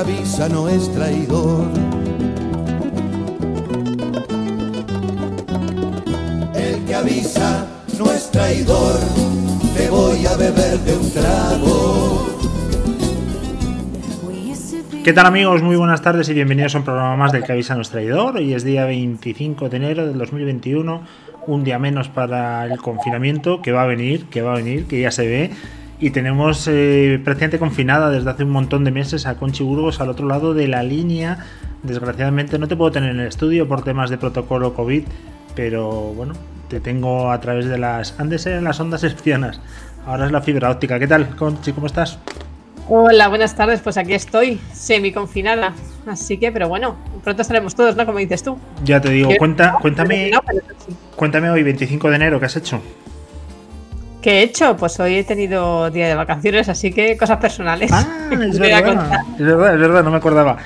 avisa 0.00 0.48
no 0.48 0.66
es 0.66 0.90
traidor. 0.94 1.66
El 6.54 6.84
que 6.86 6.94
avisa 6.94 7.66
no 7.98 8.10
es 8.10 8.30
traidor. 8.30 8.98
Te 9.76 9.90
voy 9.90 10.24
a 10.26 10.36
beber 10.36 10.78
de 10.78 10.96
un 10.96 11.10
trago. 11.12 12.26
¿Qué 15.04 15.12
tal 15.12 15.26
amigos? 15.26 15.62
Muy 15.62 15.76
buenas 15.76 16.00
tardes 16.00 16.28
y 16.30 16.34
bienvenidos 16.34 16.74
a 16.74 16.78
un 16.78 16.84
programa 16.84 17.16
más 17.16 17.32
del 17.32 17.44
que 17.44 17.52
avisa 17.52 17.74
no 17.74 17.82
es 17.82 17.90
traidor. 17.90 18.36
Hoy 18.36 18.54
es 18.54 18.64
día 18.64 18.86
25 18.86 19.68
de 19.68 19.76
enero 19.76 20.06
del 20.06 20.16
2021, 20.16 21.02
un 21.46 21.64
día 21.64 21.78
menos 21.78 22.08
para 22.08 22.64
el 22.64 22.78
confinamiento 22.78 23.60
que 23.60 23.72
va 23.72 23.82
a 23.82 23.86
venir, 23.86 24.26
que 24.26 24.40
va 24.40 24.52
a 24.54 24.56
venir, 24.56 24.86
que 24.86 25.00
ya 25.00 25.10
se 25.10 25.26
ve. 25.26 25.50
Y 26.00 26.10
tenemos 26.10 26.66
eh, 26.66 27.20
prácticamente 27.22 27.58
confinada 27.58 28.10
desde 28.10 28.30
hace 28.30 28.44
un 28.44 28.50
montón 28.50 28.84
de 28.84 28.90
meses 28.90 29.26
a 29.26 29.36
Conchi 29.36 29.62
Burgos 29.62 30.00
al 30.00 30.08
otro 30.08 30.26
lado 30.26 30.54
de 30.54 30.66
la 30.66 30.82
línea. 30.82 31.44
Desgraciadamente 31.82 32.58
no 32.58 32.68
te 32.68 32.74
puedo 32.74 32.90
tener 32.90 33.10
en 33.10 33.20
el 33.20 33.26
estudio 33.26 33.68
por 33.68 33.84
temas 33.84 34.08
de 34.08 34.16
protocolo 34.16 34.72
COVID, 34.72 35.04
pero 35.54 35.90
bueno, 36.14 36.32
te 36.68 36.80
tengo 36.80 37.30
a 37.30 37.38
través 37.40 37.66
de 37.66 37.76
las... 37.76 38.18
Antes 38.18 38.46
eran 38.46 38.64
las 38.64 38.80
ondas 38.80 39.04
hercianas, 39.04 39.60
ahora 40.06 40.24
es 40.24 40.32
la 40.32 40.40
fibra 40.40 40.70
óptica. 40.70 40.98
¿Qué 40.98 41.06
tal, 41.06 41.36
Conchi? 41.36 41.72
¿Cómo 41.72 41.86
estás? 41.86 42.18
Hola, 42.88 43.28
buenas 43.28 43.54
tardes. 43.54 43.82
Pues 43.82 43.98
aquí 43.98 44.14
estoy, 44.14 44.58
semi 44.72 45.12
confinada. 45.12 45.74
Así 46.06 46.38
que, 46.38 46.50
pero 46.50 46.66
bueno, 46.66 46.96
pronto 47.22 47.42
estaremos 47.42 47.74
todos, 47.74 47.94
¿no? 47.94 48.06
Como 48.06 48.18
dices 48.18 48.42
tú. 48.42 48.58
Ya 48.84 49.02
te 49.02 49.10
digo, 49.10 49.30
cuenta, 49.38 49.76
cuéntame, 49.82 50.30
cuéntame 51.14 51.50
hoy, 51.50 51.62
25 51.62 52.08
de 52.08 52.16
enero, 52.16 52.40
¿qué 52.40 52.46
has 52.46 52.56
hecho? 52.56 52.80
¿Qué 54.22 54.40
he 54.40 54.42
hecho? 54.42 54.76
Pues 54.76 55.00
hoy 55.00 55.16
he 55.16 55.24
tenido 55.24 55.90
día 55.90 56.08
de 56.08 56.14
vacaciones, 56.14 56.68
así 56.68 56.92
que 56.92 57.16
cosas 57.16 57.38
personales. 57.38 57.90
Ah, 57.90 58.28
es 58.30 58.58
verdad, 58.58 59.22
es 59.38 59.46
verdad, 59.46 59.74
es 59.74 59.80
verdad, 59.80 60.04
no 60.04 60.10
me 60.10 60.18
acordaba. 60.18 60.58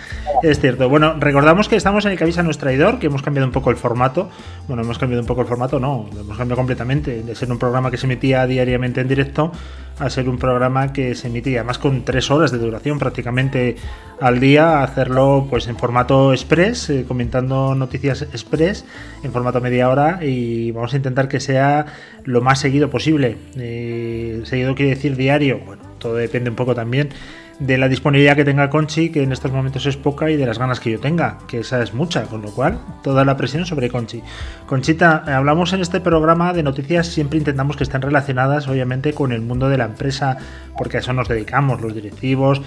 Es 0.42 0.60
cierto. 0.60 0.88
Bueno, 0.88 1.14
recordamos 1.20 1.68
que 1.68 1.76
estamos 1.76 2.04
en 2.04 2.12
el 2.12 2.18
que 2.18 2.24
avisa 2.24 2.42
nuestro 2.42 2.66
traidor, 2.66 2.98
que 2.98 3.06
hemos 3.06 3.22
cambiado 3.22 3.46
un 3.46 3.52
poco 3.52 3.70
el 3.70 3.76
formato. 3.76 4.28
Bueno, 4.66 4.82
hemos 4.82 4.98
cambiado 4.98 5.22
un 5.22 5.26
poco 5.26 5.42
el 5.42 5.46
formato, 5.46 5.78
no, 5.78 6.06
lo 6.12 6.20
hemos 6.20 6.36
cambiado 6.36 6.56
completamente. 6.56 7.22
De 7.22 7.34
ser 7.34 7.50
un 7.52 7.58
programa 7.58 7.90
que 7.90 7.96
se 7.96 8.06
emitía 8.06 8.46
diariamente 8.46 9.00
en 9.00 9.08
directo 9.08 9.52
a 9.98 10.10
ser 10.10 10.28
un 10.28 10.38
programa 10.38 10.92
que 10.92 11.14
se 11.14 11.28
emitía 11.28 11.62
más 11.64 11.78
con 11.78 12.04
tres 12.04 12.30
horas 12.30 12.50
de 12.50 12.58
duración 12.58 12.98
prácticamente 12.98 13.76
al 14.20 14.40
día, 14.40 14.82
hacerlo 14.82 15.46
pues 15.48 15.66
en 15.68 15.76
formato 15.76 16.32
express, 16.32 16.90
eh, 16.90 17.04
comentando 17.06 17.74
noticias 17.74 18.22
express, 18.22 18.84
en 19.22 19.32
formato 19.32 19.60
media 19.60 19.88
hora 19.88 20.20
y 20.22 20.70
vamos 20.72 20.94
a 20.94 20.96
intentar 20.96 21.28
que 21.28 21.40
sea 21.40 21.86
lo 22.24 22.40
más 22.40 22.60
seguido 22.60 22.90
posible. 22.90 23.36
Eh, 23.56 24.42
seguido 24.44 24.74
quiere 24.74 24.94
decir 24.94 25.16
diario, 25.16 25.60
bueno, 25.64 25.82
todo 25.98 26.14
depende 26.14 26.50
un 26.50 26.56
poco 26.56 26.74
también 26.74 27.10
de 27.58 27.78
la 27.78 27.88
disponibilidad 27.88 28.36
que 28.36 28.44
tenga 28.44 28.68
Conchi, 28.70 29.10
que 29.10 29.22
en 29.22 29.32
estos 29.32 29.52
momentos 29.52 29.86
es 29.86 29.96
poca, 29.96 30.30
y 30.30 30.36
de 30.36 30.46
las 30.46 30.58
ganas 30.58 30.80
que 30.80 30.90
yo 30.90 31.00
tenga, 31.00 31.38
que 31.46 31.60
esa 31.60 31.82
es 31.82 31.94
mucha, 31.94 32.24
con 32.24 32.42
lo 32.42 32.50
cual 32.50 32.78
toda 33.02 33.24
la 33.24 33.36
presión 33.36 33.64
sobre 33.66 33.90
Conchi. 33.90 34.22
Conchita, 34.66 35.24
eh, 35.26 35.30
hablamos 35.30 35.72
en 35.72 35.80
este 35.80 36.00
programa 36.00 36.52
de 36.52 36.62
noticias, 36.62 37.06
siempre 37.06 37.38
intentamos 37.38 37.76
que 37.76 37.84
estén 37.84 38.02
relacionadas, 38.02 38.68
obviamente, 38.68 39.12
con 39.12 39.32
el 39.32 39.40
mundo 39.40 39.68
de 39.68 39.78
la 39.78 39.84
empresa, 39.84 40.36
porque 40.76 40.96
a 40.96 41.00
eso 41.00 41.12
nos 41.12 41.28
dedicamos, 41.28 41.80
los 41.80 41.94
directivos 41.94 42.60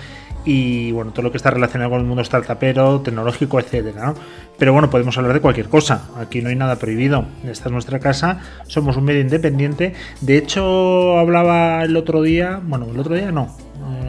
y 0.45 0.93
bueno, 0.93 1.11
todo 1.11 1.23
lo 1.23 1.31
que 1.31 1.37
está 1.37 1.51
relacionado 1.51 1.91
con 1.91 1.99
el 1.99 2.05
mundo 2.05 2.23
startupero, 2.23 3.01
tecnológico, 3.01 3.59
etcétera, 3.59 4.05
¿no? 4.07 4.15
Pero 4.57 4.71
bueno, 4.71 4.89
podemos 4.89 5.17
hablar 5.17 5.33
de 5.33 5.41
cualquier 5.41 5.67
cosa. 5.67 6.07
Aquí 6.17 6.41
no 6.41 6.47
hay 6.49 6.55
nada 6.55 6.77
prohibido. 6.77 7.25
Esta 7.43 7.67
es 7.67 7.71
nuestra 7.71 7.99
casa. 7.99 8.39
Somos 8.65 8.95
un 8.95 9.03
medio 9.03 9.19
independiente. 9.19 9.93
De 10.21 10.37
hecho, 10.37 11.17
hablaba 11.19 11.83
el 11.83 11.97
otro 11.97 12.21
día, 12.21 12.61
bueno, 12.63 12.87
el 12.89 12.97
otro 12.97 13.13
día 13.13 13.31
no, 13.31 13.55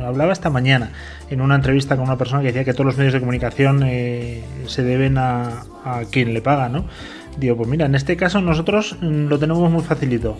hablaba 0.08 0.32
esta 0.32 0.50
mañana 0.50 0.90
en 1.30 1.40
una 1.40 1.54
entrevista 1.54 1.96
con 1.96 2.06
una 2.06 2.16
persona 2.16 2.40
que 2.40 2.48
decía 2.48 2.64
que 2.64 2.72
todos 2.72 2.86
los 2.86 2.96
medios 2.96 3.12
de 3.12 3.20
comunicación 3.20 3.82
eh, 3.84 4.42
se 4.66 4.82
deben 4.82 5.18
a, 5.18 5.64
quien 6.10 6.34
le 6.34 6.42
paga, 6.42 6.68
¿no? 6.68 6.84
Digo, 7.38 7.56
pues 7.56 7.68
mira, 7.68 7.86
en 7.86 7.94
este 7.94 8.16
caso 8.16 8.40
nosotros 8.40 8.96
mm, 9.00 9.28
lo 9.28 9.38
tenemos 9.38 9.70
muy 9.70 9.82
facilito. 9.82 10.36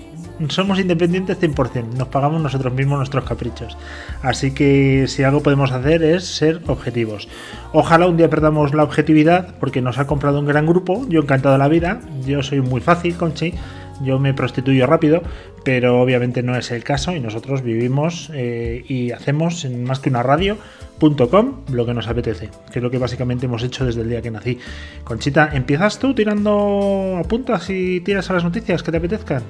Somos 0.49 0.79
independientes 0.79 1.41
100%, 1.41 1.95
nos 1.97 2.09
pagamos 2.09 2.41
nosotros 2.41 2.73
mismos 2.73 2.99
nuestros 2.99 3.25
caprichos. 3.25 3.77
Así 4.23 4.53
que 4.53 5.06
si 5.09 5.23
algo 5.23 5.43
podemos 5.43 5.73
hacer 5.73 6.03
es 6.03 6.25
ser 6.25 6.61
objetivos. 6.67 7.29
Ojalá 7.73 8.06
un 8.06 8.17
día 8.17 8.31
perdamos 8.31 8.75
la 8.75 8.85
objetividad 8.85 9.55
porque 9.59 9.81
nos 9.81 9.99
ha 9.99 10.06
comprado 10.06 10.39
un 10.39 10.47
gran 10.47 10.67
grupo. 10.67 11.06
Yo 11.09 11.21
encantado 11.21 11.55
de 11.55 11.59
la 11.59 11.69
vida, 11.69 12.00
yo 12.27 12.43
soy 12.43 12.61
muy 12.61 12.81
fácil, 12.81 13.17
Conchi. 13.17 13.55
Yo 14.01 14.19
me 14.19 14.35
prostituyo 14.35 14.87
rápido, 14.87 15.23
pero 15.65 16.01
obviamente 16.01 16.43
no 16.43 16.57
es 16.57 16.71
el 16.71 16.85
caso 16.85 17.13
y 17.13 17.21
nosotros 17.21 17.63
vivimos 17.63 18.31
eh, 18.33 18.85
y 18.89 19.13
hacemos 19.13 19.65
en 19.65 19.85
más 19.85 20.01
que 20.01 20.11
una 20.11 20.23
radio.com 20.23 21.65
lo 21.71 21.87
que 21.87 21.95
nos 21.95 22.09
apetece, 22.09 22.51
que 22.73 22.79
es 22.79 22.83
lo 22.83 22.91
que 22.91 22.99
básicamente 22.99 23.47
hemos 23.47 23.63
hecho 23.63 23.85
desde 23.85 24.03
el 24.03 24.09
día 24.09 24.23
que 24.23 24.31
nací. 24.31 24.59
Conchita, 25.05 25.51
¿empiezas 25.53 25.99
tú 25.99 26.15
tirando 26.15 27.21
apuntas 27.23 27.69
y 27.71 28.01
tiras 28.01 28.31
a 28.31 28.35
las 28.35 28.45
noticias 28.45 28.83
que 28.83 28.91
te 28.91 28.99
apetezcan? 28.99 29.43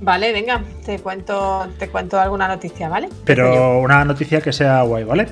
Vale, 0.00 0.32
venga, 0.32 0.62
te 0.84 0.98
cuento, 0.98 1.66
te 1.78 1.88
cuento 1.88 2.20
alguna 2.20 2.48
noticia, 2.48 2.88
¿vale? 2.88 3.08
Pero 3.24 3.80
una 3.80 4.04
noticia 4.04 4.40
que 4.40 4.52
sea 4.52 4.82
guay, 4.82 5.04
¿vale? 5.04 5.26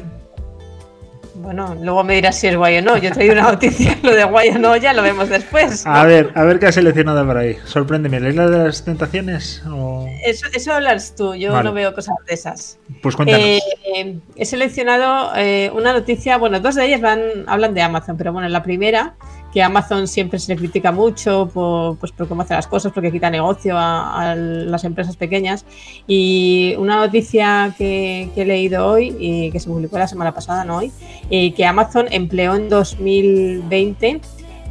Bueno, 1.36 1.74
luego 1.80 2.04
me 2.04 2.14
dirás 2.14 2.38
si 2.38 2.46
es 2.46 2.56
guay 2.56 2.78
o 2.78 2.82
no. 2.82 2.96
Yo 2.96 3.08
he 3.08 3.12
traído 3.12 3.32
una 3.32 3.42
noticia, 3.42 3.98
lo 4.02 4.14
de 4.14 4.24
guay 4.24 4.50
o 4.50 4.58
no, 4.58 4.76
ya 4.76 4.92
lo 4.92 5.02
vemos 5.02 5.28
después. 5.28 5.86
A 5.86 6.04
ver, 6.04 6.30
a 6.34 6.44
ver 6.44 6.58
qué 6.58 6.66
has 6.66 6.74
seleccionado 6.74 7.26
por 7.26 7.36
ahí. 7.36 7.56
Sorpréndeme, 7.64 8.20
¿la 8.20 8.28
isla 8.28 8.48
de 8.48 8.64
las 8.66 8.84
tentaciones? 8.84 9.62
O... 9.68 10.06
Eso, 10.24 10.46
eso 10.52 10.72
hablas 10.72 11.14
tú, 11.16 11.34
yo 11.34 11.52
Vale. 11.52 11.68
no 11.68 11.74
veo 11.74 11.94
cosas 11.94 12.14
de 12.26 12.34
esas. 12.34 12.78
Pues 13.02 13.16
cuéntanos. 13.16 13.44
Eh, 13.44 14.18
he 14.36 14.44
seleccionado 14.44 15.32
eh, 15.36 15.70
una 15.74 15.92
noticia, 15.92 16.38
bueno, 16.38 16.60
dos 16.60 16.76
de 16.76 16.86
ellas 16.86 17.00
van, 17.00 17.20
hablan 17.46 17.74
de 17.74 17.82
Amazon, 17.82 18.16
pero 18.16 18.32
bueno, 18.32 18.48
la 18.48 18.62
primera, 18.62 19.14
que 19.54 19.62
Amazon 19.62 20.08
siempre 20.08 20.40
se 20.40 20.52
le 20.52 20.58
critica 20.58 20.90
mucho 20.90 21.48
por, 21.54 21.96
pues, 21.96 22.10
por 22.10 22.26
cómo 22.26 22.42
hace 22.42 22.54
las 22.54 22.66
cosas, 22.66 22.90
porque 22.92 23.12
quita 23.12 23.30
negocio 23.30 23.78
a, 23.78 24.32
a 24.32 24.34
las 24.34 24.82
empresas 24.82 25.16
pequeñas. 25.16 25.64
Y 26.08 26.74
una 26.76 26.96
noticia 26.96 27.72
que, 27.78 28.30
que 28.34 28.42
he 28.42 28.44
leído 28.44 28.84
hoy 28.84 29.14
y 29.16 29.52
que 29.52 29.60
se 29.60 29.68
publicó 29.68 29.96
la 29.96 30.08
semana 30.08 30.34
pasada, 30.34 30.64
no 30.64 30.78
hoy, 30.78 30.90
eh, 31.30 31.54
que 31.54 31.64
Amazon 31.64 32.06
empleó 32.10 32.56
en 32.56 32.68
2020 32.68 34.20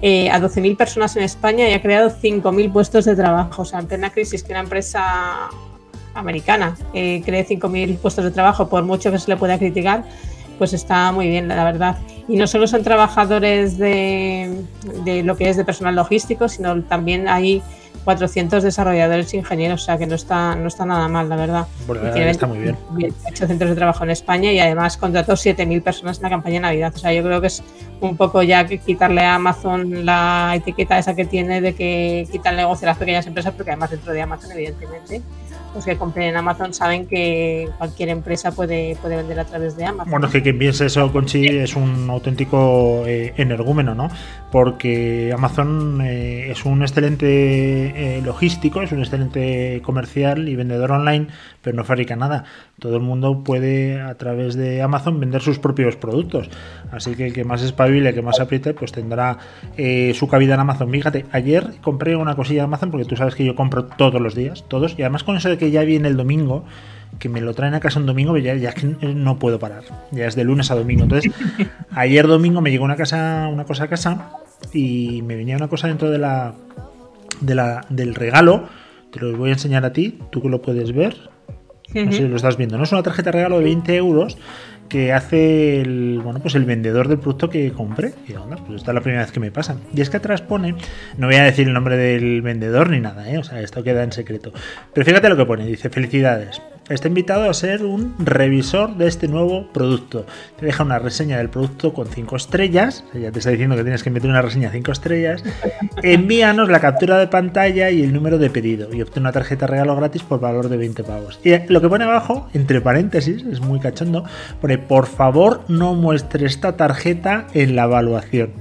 eh, 0.02 0.30
a 0.30 0.42
12.000 0.42 0.76
personas 0.76 1.16
en 1.16 1.24
España 1.24 1.70
y 1.70 1.72
ha 1.72 1.82
creado 1.82 2.10
5.000 2.10 2.74
puestos 2.74 3.06
de 3.06 3.16
trabajo. 3.16 3.62
O 3.62 3.66
sea, 3.66 3.80
en 3.80 3.88
plena 3.88 4.12
crisis 4.12 4.44
que 4.44 4.52
una 4.52 4.60
empresa 4.60 5.50
americana 6.14 6.76
eh, 6.94 7.22
cree 7.26 7.48
5.000 7.48 7.98
puestos 8.00 8.26
de 8.26 8.32
trabajo, 8.32 8.68
por 8.68 8.84
mucho 8.84 9.12
que 9.12 9.18
se 9.18 9.32
le 9.32 9.38
pueda 9.38 9.58
criticar, 9.58 10.04
pues 10.58 10.74
está 10.74 11.12
muy 11.12 11.28
bien, 11.28 11.47
la 11.47 11.64
verdad. 11.64 11.97
Y 12.28 12.38
no 12.38 12.47
solo 12.47 12.68
son 12.68 12.84
trabajadores 12.84 13.78
de, 13.78 14.64
de 15.03 15.24
lo 15.24 15.36
que 15.36 15.50
es 15.50 15.58
de 15.58 15.66
personal 15.66 15.96
logístico, 15.96 16.47
sino 16.47 16.81
también 16.84 17.28
hay 17.28 17.62
400 18.03 18.64
desarrolladores 18.64 19.34
e 19.34 19.38
ingenieros, 19.38 19.81
o 19.81 19.86
sea 19.86 19.97
que 19.97 20.06
no 20.06 20.16
está, 20.16 20.56
no 20.56 20.68
está 20.68 20.86
nada 20.86 21.08
mal, 21.08 21.30
la 21.30 21.36
verdad. 21.36 21.68
Bueno, 21.88 22.12
tiene 22.12 22.31
está 22.31 22.47
muy 22.47 22.59
bien. 22.59 22.78
28 22.91 23.47
centros 23.47 23.69
de 23.69 23.75
trabajo 23.75 24.03
en 24.03 24.09
España 24.12 24.52
y 24.52 24.59
además 24.59 24.97
contrató 24.97 25.34
7.000 25.34 25.81
personas 25.81 26.18
en 26.18 26.24
la 26.24 26.30
campaña 26.30 26.56
de 26.56 26.59
Navidad. 26.62 26.94
O 26.96 27.00
sea, 27.00 27.14
yo 27.14 27.24
creo 27.24 27.41
que 27.41 27.47
es 27.47 27.64
un 28.02 28.18
poco 28.18 28.44
ya 28.44 28.66
que 28.66 28.78
quitarle 28.80 29.22
a 29.22 29.36
Amazon 29.36 30.05
la 30.05 30.53
etiqueta 30.55 30.97
esa 30.97 31.16
que 31.16 31.26
tiene 31.26 31.61
de 31.61 31.73
que 31.73 32.28
quita 32.32 32.50
el 32.50 32.58
negocio 32.58 32.88
a 32.88 32.91
las 32.91 32.97
pequeñas 32.97 33.26
empresas, 33.28 33.53
porque 33.53 33.72
además 33.72 33.91
dentro 33.91 34.14
de 34.14 34.22
Amazon, 34.22 34.52
evidentemente, 34.52 35.22
los 35.73 35.85
que 35.85 35.97
compren 35.97 36.29
en 36.29 36.38
Amazon 36.38 36.73
saben 36.73 37.08
que 37.08 37.67
cualquier 37.78 38.09
empresa 38.09 38.52
puede, 38.52 38.96
puede 39.02 39.16
vender 39.16 39.40
a 39.40 39.46
través 39.46 39.76
de 39.76 39.85
Amazon. 39.85 40.11
Bueno, 40.11 40.28
es 40.28 40.34
que 40.34 40.44
quien 40.44 40.59
piense 40.59 40.85
eso, 40.85 41.11
Conchi, 41.11 41.47
es 41.47 41.76
un 41.76 42.09
auténtico 42.09 43.03
eh, 43.08 43.34
energúmeno, 43.38 43.96
¿no? 43.96 44.09
Porque 44.52 45.32
Amazon 45.34 46.02
eh, 46.03 46.52
es 46.52 46.66
un 46.66 46.84
excelente 46.84 47.92
eh, 47.95 48.22
logístico, 48.23 48.81
es 48.81 48.91
un 48.91 48.99
excelente 48.99 49.81
comercial 49.84 50.47
y 50.49 50.55
vendedor 50.55 50.91
online, 50.91 51.28
pero 51.61 51.75
no 51.75 51.84
fabrica 51.84 52.16
nada. 52.16 52.45
Todo 52.79 52.97
el 52.97 53.01
mundo 53.01 53.43
puede 53.43 54.01
a 54.01 54.16
través 54.16 54.55
de 54.55 54.81
Amazon 54.81 55.19
vender 55.19 55.41
sus 55.41 55.59
propios 55.59 55.95
productos. 55.95 56.49
Así 56.91 57.16
que 57.16 57.28
el 57.28 57.34
que 57.34 57.43
más 57.43 57.61
espabile, 57.61 58.09
el 58.09 58.16
que 58.16 58.22
más 58.22 58.40
apriete, 58.40 58.73
pues 58.73 58.91
tendrá 58.91 59.37
eh, 59.78 60.13
su 60.16 60.28
cabida 60.28 60.55
en 60.55 60.59
Amazon. 60.59 60.90
Fíjate, 60.91 61.25
ayer 61.31 61.73
compré 61.81 62.16
una 62.16 62.35
cosilla 62.35 62.61
de 62.61 62.66
Amazon 62.66 62.91
porque 62.91 63.05
tú 63.05 63.16
sabes 63.16 63.35
que 63.35 63.45
yo 63.45 63.55
compro 63.55 63.85
todos 63.85 64.22
los 64.22 64.35
días, 64.35 64.66
todos, 64.67 64.95
y 64.97 65.01
además 65.01 65.23
con 65.23 65.37
eso 65.37 65.49
de 65.49 65.57
que 65.57 65.72
ya 65.72 65.84
viene 65.84 66.07
el 66.07 66.17
domingo, 66.17 66.66
que 67.19 67.29
me 67.29 67.41
lo 67.41 67.53
traen 67.53 67.73
a 67.73 67.79
casa 67.79 67.99
un 67.99 68.05
domingo, 68.05 68.37
ya, 68.37 68.73
que 68.73 68.87
no 69.13 69.40
puedo 69.40 69.59
parar. 69.59 69.84
Ya 70.11 70.28
es 70.28 70.35
de 70.35 70.43
lunes 70.43 70.72
a 70.72 70.75
domingo. 70.75 71.03
Entonces, 71.03 71.31
ayer 71.91 72.28
domingo 72.28 72.61
me 72.61 72.72
llegó 72.72 72.85
una 72.85 72.95
casa, 72.95 73.49
una 73.51 73.66
cosa 73.66 73.85
a 73.85 73.87
casa 73.87 74.31
y 74.73 75.22
me 75.23 75.35
venía 75.35 75.55
una 75.55 75.67
cosa 75.67 75.87
dentro 75.87 76.09
de 76.09 76.17
la, 76.17 76.53
de 77.41 77.56
la 77.56 77.85
del 77.90 78.16
regalo. 78.16 78.68
Te 79.12 79.20
lo 79.20 79.38
voy 79.38 79.50
a 79.50 79.53
enseñar 79.53 79.85
a 79.85 79.94
ti, 79.94 80.20
tú 80.32 80.41
que 80.41 80.50
lo 80.50 80.62
puedes 80.62 80.94
ver. 80.94 81.16
No 81.94 82.12
sé 82.12 82.18
si 82.20 82.28
lo 82.28 82.35
estás 82.35 82.58
viendo. 82.58 82.78
No 82.78 82.85
es 82.85 82.91
una 82.91 83.03
tarjeta 83.03 83.30
de 83.30 83.38
regalo 83.38 83.59
de 83.59 83.66
20 83.66 83.96
euros 83.96 84.38
que 84.90 85.14
hace 85.14 85.82
el, 85.82 86.20
bueno, 86.24 86.40
pues 86.40 86.56
el 86.56 86.66
vendedor 86.66 87.08
del 87.08 87.20
producto 87.20 87.50
que 87.50 87.72
compré. 87.72 88.14
Y 88.28 88.34
onda, 88.34 88.58
pues 88.58 88.78
esta 88.78 88.91
es 88.91 88.96
la 88.96 89.02
primera 89.02 89.24
vez 89.24 89.32
que 89.32 89.40
me 89.40 89.52
pasa. 89.52 89.78
Y 89.94 90.02
es 90.02 90.09
que 90.09 90.18
atrás 90.18 90.41
pone, 90.41 90.76
no 91.18 91.28
voy 91.28 91.35
a 91.35 91.44
decir 91.44 91.68
el 91.68 91.74
nombre 91.74 91.97
del 91.97 92.41
vendedor 92.41 92.90
ni 92.90 93.00
nada, 93.00 93.30
¿eh? 93.30 93.38
o 93.38 93.44
sea, 93.44 93.62
esto 93.62 93.84
queda 93.84 94.03
en 94.03 94.12
secreto. 94.12 94.52
Pero 94.94 95.06
fíjate 95.06 95.29
lo 95.29 95.38
que 95.38 95.46
pone, 95.46 95.66
dice, 95.66 95.90
felicidades 95.90 96.62
está 96.90 97.08
invitado 97.08 97.50
a 97.50 97.53
ser 97.53 97.85
un 97.85 98.16
revisor 98.20 98.96
de 98.96 99.08
este 99.08 99.28
nuevo 99.28 99.68
producto. 99.72 100.26
Te 100.59 100.66
deja 100.66 100.84
una 100.84 101.00
reseña 101.00 101.38
del 101.38 101.50
producto 101.50 101.94
con 101.94 102.08
5 102.08 102.35
estrellas, 102.35 103.06
ya 103.14 103.32
te 103.32 103.40
está 103.40 103.52
diciendo 103.52 103.76
que 103.76 103.84
tienes 103.84 104.03
que 104.03 104.09
meter 104.09 104.30
una 104.30 104.41
reseña 104.41 104.70
5 104.72 104.91
estrellas. 104.91 105.44
Envíanos 106.03 106.70
la 106.70 106.80
captura 106.80 107.18
de 107.18 107.28
pantalla 107.28 107.90
y 107.90 108.03
el 108.03 108.14
número 108.14 108.38
de 108.38 108.50
pedido 108.50 108.94
y 108.94 109.02
obtén 109.02 109.24
una 109.24 109.32
tarjeta 109.32 109.68
regalo 109.68 109.96
gratis 109.96 110.24
por 110.24 110.40
valor 110.40 110.70
de 110.70 110.78
20 110.78 111.03
pavos. 111.03 111.40
Y 111.44 111.52
lo 111.72 111.82
que 111.82 111.90
pone 111.90 112.03
abajo, 112.03 112.50
entre 112.53 112.82
paréntesis, 112.82 113.44
es 113.44 113.62
muy 113.62 113.79
cachondo, 113.79 114.26
pone 114.59 114.78
por 114.78 115.08
favor 115.08 115.62
no 115.68 115.96
muestre 115.96 116.46
esta 116.46 116.76
tarjeta 116.76 117.47
en 117.53 117.76
la 117.76 117.84
evaluación. 117.84 118.52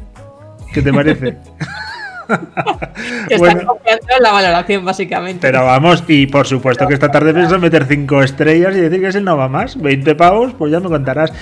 ¿Qué 0.73 0.83
te 0.83 0.93
parece? 0.93 1.37
Están 3.29 3.65
confiando 3.65 4.07
en 4.17 4.23
la 4.23 4.33
valoración, 4.33 4.85
básicamente. 4.85 5.41
Pero 5.41 5.65
vamos, 5.65 6.05
y 6.09 6.27
por 6.27 6.47
supuesto 6.47 6.87
que 6.87 6.95
esta 6.95 7.11
tarde 7.11 7.33
pienso 7.35 7.59
meter 7.59 7.85
5 7.87 8.23
estrellas 8.23 8.77
y 8.77 8.81
decir 8.81 9.01
que 9.01 9.09
ese 9.09 9.21
no 9.21 9.37
va 9.37 9.49
más. 9.49 9.81
20 9.81 10.15
pavos, 10.15 10.55
pues 10.55 10.73
ya 10.73 10.81
me 10.81 10.89
contarás. 10.89 11.33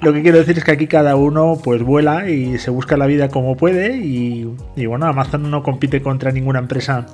Lo 0.00 0.12
que 0.12 0.22
quiero 0.22 0.38
decir 0.38 0.58
es 0.58 0.64
que 0.64 0.72
aquí 0.72 0.86
cada 0.86 1.16
uno 1.16 1.58
pues 1.62 1.82
vuela 1.82 2.28
y 2.28 2.58
se 2.58 2.70
busca 2.70 2.96
la 2.96 3.06
vida 3.06 3.28
como 3.28 3.56
puede. 3.56 3.96
Y, 3.96 4.50
y 4.76 4.86
bueno, 4.86 5.06
Amazon 5.06 5.50
no 5.50 5.62
compite 5.62 6.02
contra 6.02 6.32
ninguna 6.32 6.58
empresa 6.58 7.06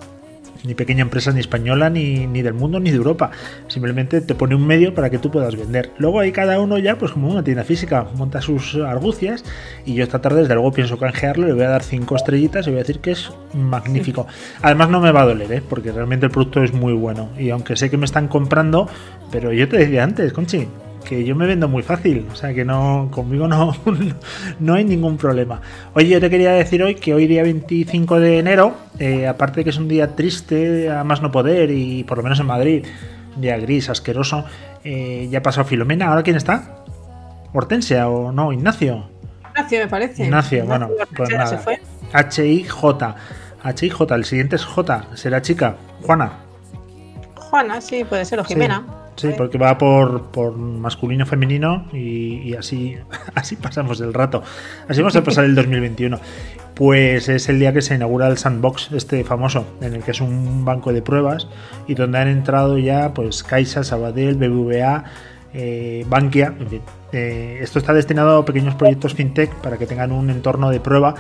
ni 0.65 0.75
pequeña 0.75 1.03
empresa 1.03 1.33
ni 1.33 1.41
española, 1.41 1.91
ni, 1.91 2.27
ni, 2.27 2.43
del 2.43 2.55
mundo, 2.55 2.81
ni 2.81 2.91
de 2.91 2.97
Europa. 2.97 3.31
Simplemente 3.69 4.21
te 4.21 4.35
pone 4.35 4.55
un 4.55 4.67
medio 4.67 4.95
para 4.95 5.11
que 5.11 5.19
tú 5.19 5.31
puedas 5.31 5.57
vender. 5.57 5.91
Luego 5.99 6.21
ahí 6.21 6.33
cada 6.33 6.61
uno 6.61 6.79
ya, 6.79 6.99
pues 6.99 7.13
como 7.13 7.31
una 7.31 7.43
tienda 7.43 7.65
física, 7.65 8.07
monta 8.17 8.41
sus 8.41 8.75
argucias 8.77 9.45
y 9.85 9.95
yo 9.95 10.05
esta 10.05 10.21
tarde 10.21 10.43
desde 10.43 10.55
luego 10.55 10.73
pienso 10.73 10.99
canjearlo, 10.99 11.47
le 11.47 11.53
voy 11.53 11.65
a 11.65 11.69
dar 11.69 11.83
cinco 11.83 12.17
estrellitas 12.17 12.67
y 12.67 12.71
voy 12.71 12.79
a 12.79 12.83
decir 12.83 13.01
que 13.01 13.13
es 13.13 13.31
magnífico. 13.55 14.27
Además 14.63 14.91
no 14.91 15.01
me 15.01 15.13
va 15.13 15.23
a 15.23 15.27
doler, 15.27 15.53
¿eh? 15.53 15.63
porque 15.67 15.93
realmente 15.93 16.27
el 16.27 16.33
producto 16.33 16.63
es 16.63 16.73
muy 16.73 16.93
bueno. 16.93 17.31
Y 17.39 17.51
aunque 17.51 17.77
sé 17.77 17.91
que 17.91 17.97
me 17.97 18.05
están 18.05 18.29
comprando, 18.29 18.89
pero 19.31 19.53
yo 19.53 19.69
te 19.69 19.79
decía 19.79 20.05
antes, 20.05 20.33
Conchi, 20.33 20.69
que 21.03 21.25
yo 21.25 21.35
me 21.35 21.47
vendo 21.47 21.69
muy 21.69 21.83
fácil, 21.83 22.27
o 22.33 22.35
sea 22.35 22.55
que 22.55 22.65
no, 22.65 23.09
conmigo 23.11 23.49
no, 23.49 23.75
no 24.61 24.75
hay 24.75 24.85
ningún 24.85 25.17
problema. 25.17 25.61
Oye, 25.95 26.09
yo 26.09 26.21
te 26.21 26.31
quería 26.31 26.53
decir 26.53 26.83
hoy 26.83 26.95
que 26.95 27.15
hoy 27.15 27.27
día 27.27 27.43
25 27.43 28.21
de 28.21 28.39
enero, 28.39 28.75
eh, 28.99 29.27
aparte 29.27 29.61
de 29.61 29.65
que 29.65 29.71
es 29.71 29.77
un 29.77 29.89
día 29.89 30.15
triste, 30.15 30.91
a 30.91 31.05
más 31.05 31.23
no 31.23 31.31
poder, 31.31 31.71
y 31.71 32.05
por 32.05 32.19
lo 32.19 32.23
menos 32.23 32.41
en 32.41 32.47
Madrid, 32.47 32.85
día 33.37 33.57
gris, 33.59 33.89
asqueroso, 33.89 34.45
eh, 34.85 35.29
ya 35.31 35.43
pasado 35.43 35.67
Filomena, 35.67 36.09
¿ahora 36.09 36.23
quién 36.23 36.37
está? 36.37 36.85
¿Hortensia 37.53 38.09
o 38.09 38.33
no? 38.33 38.53
¿Ignacio? 38.53 39.09
Ignacio 39.51 39.79
me 39.81 39.89
parece. 39.89 40.25
Ignacio, 40.25 40.65
bueno, 40.65 40.89
pues 41.15 41.31
nada. 41.31 41.63
H-I-J. 42.13 43.17
H-I-J, 43.63 44.15
el 44.15 44.25
siguiente 44.25 44.57
es 44.57 44.65
J, 44.65 45.05
será 45.15 45.43
chica, 45.43 45.77
Juana. 46.03 46.33
Juana, 47.37 47.81
sí, 47.81 48.05
puede 48.05 48.25
ser, 48.25 48.41
o 48.41 48.45
Jimena. 48.45 48.83
Sí, 48.87 49.02
porque 49.37 49.59
va 49.59 49.79
por, 49.79 50.31
por 50.31 50.57
masculino, 50.57 51.27
femenino 51.27 51.87
y, 51.93 52.55
así, 52.55 52.97
así 53.35 53.57
pasamos 53.57 54.01
el 54.01 54.15
rato. 54.15 54.43
Así 54.89 55.01
vamos 55.01 55.17
a 55.17 55.23
pasar 55.23 55.45
el 55.45 55.55
2021. 55.55 56.19
Pues 56.75 57.29
es 57.29 57.49
el 57.49 57.59
día 57.59 57.73
que 57.73 57.83
se 57.83 57.95
inaugura 57.95 58.29
el 58.29 58.39
Sandbox, 58.39 58.93
este 58.93 59.25
famoso, 59.25 59.67
en 59.81 59.95
el 59.95 60.03
que 60.03 60.13
es 60.13 60.21
un 60.21 60.65
banco 60.65 60.93
de 60.93 61.03
pruebas 61.03 61.47
y 61.87 61.95
donde 61.95 62.19
han 62.19 62.29
entrado 62.29 62.79
ya 62.79 63.13
pues 63.13 63.43
Caixa, 63.43 63.85
Sabadell, 63.85 64.37
BBVA, 64.37 65.05
eh, 65.55 66.05
Bankia, 66.09 66.55
en 66.59 66.69
fin. 66.69 66.81
Eh, 67.13 67.59
esto 67.61 67.79
está 67.79 67.93
destinado 67.93 68.39
a 68.39 68.45
pequeños 68.45 68.75
proyectos 68.75 69.15
fintech 69.15 69.55
para 69.57 69.77
que 69.77 69.87
tengan 69.87 70.13
un 70.13 70.31
entorno 70.31 70.71
de 70.71 70.81
prueba 70.81 71.15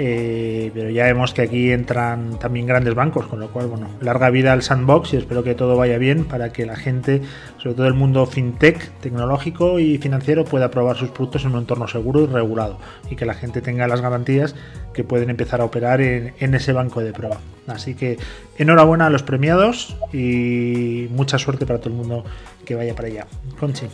eh, 0.00 0.70
pero 0.72 0.90
ya 0.90 1.04
vemos 1.04 1.34
que 1.34 1.42
aquí 1.42 1.72
entran 1.72 2.38
también 2.38 2.66
grandes 2.66 2.94
bancos, 2.94 3.26
con 3.26 3.40
lo 3.40 3.48
cual, 3.50 3.66
bueno, 3.66 3.88
larga 4.00 4.30
vida 4.30 4.52
al 4.52 4.62
sandbox 4.62 5.12
y 5.12 5.16
espero 5.16 5.42
que 5.42 5.56
todo 5.56 5.76
vaya 5.76 5.98
bien 5.98 6.24
para 6.24 6.52
que 6.52 6.64
la 6.64 6.76
gente, 6.76 7.20
sobre 7.58 7.74
todo 7.74 7.88
el 7.88 7.94
mundo 7.94 8.24
fintech, 8.24 8.92
tecnológico 9.00 9.80
y 9.80 9.98
financiero, 9.98 10.44
pueda 10.44 10.70
probar 10.70 10.96
sus 10.96 11.10
productos 11.10 11.44
en 11.44 11.50
un 11.50 11.58
entorno 11.58 11.88
seguro 11.88 12.22
y 12.22 12.26
regulado 12.26 12.78
y 13.10 13.16
que 13.16 13.26
la 13.26 13.34
gente 13.34 13.60
tenga 13.60 13.88
las 13.88 14.00
garantías 14.00 14.54
que 14.94 15.02
pueden 15.02 15.30
empezar 15.30 15.60
a 15.60 15.64
operar 15.64 16.00
en, 16.00 16.32
en 16.38 16.54
ese 16.54 16.72
banco 16.72 17.00
de 17.00 17.12
prueba. 17.12 17.38
Así 17.66 17.94
que 17.94 18.18
enhorabuena 18.56 19.06
a 19.06 19.10
los 19.10 19.24
premiados 19.24 19.96
y 20.12 21.08
mucha 21.10 21.38
suerte 21.38 21.66
para 21.66 21.80
todo 21.80 21.90
el 21.90 21.96
mundo 21.96 22.24
que 22.64 22.76
vaya 22.76 22.94
para 22.94 23.08
allá. 23.08 23.26
Conchi. 23.58 23.88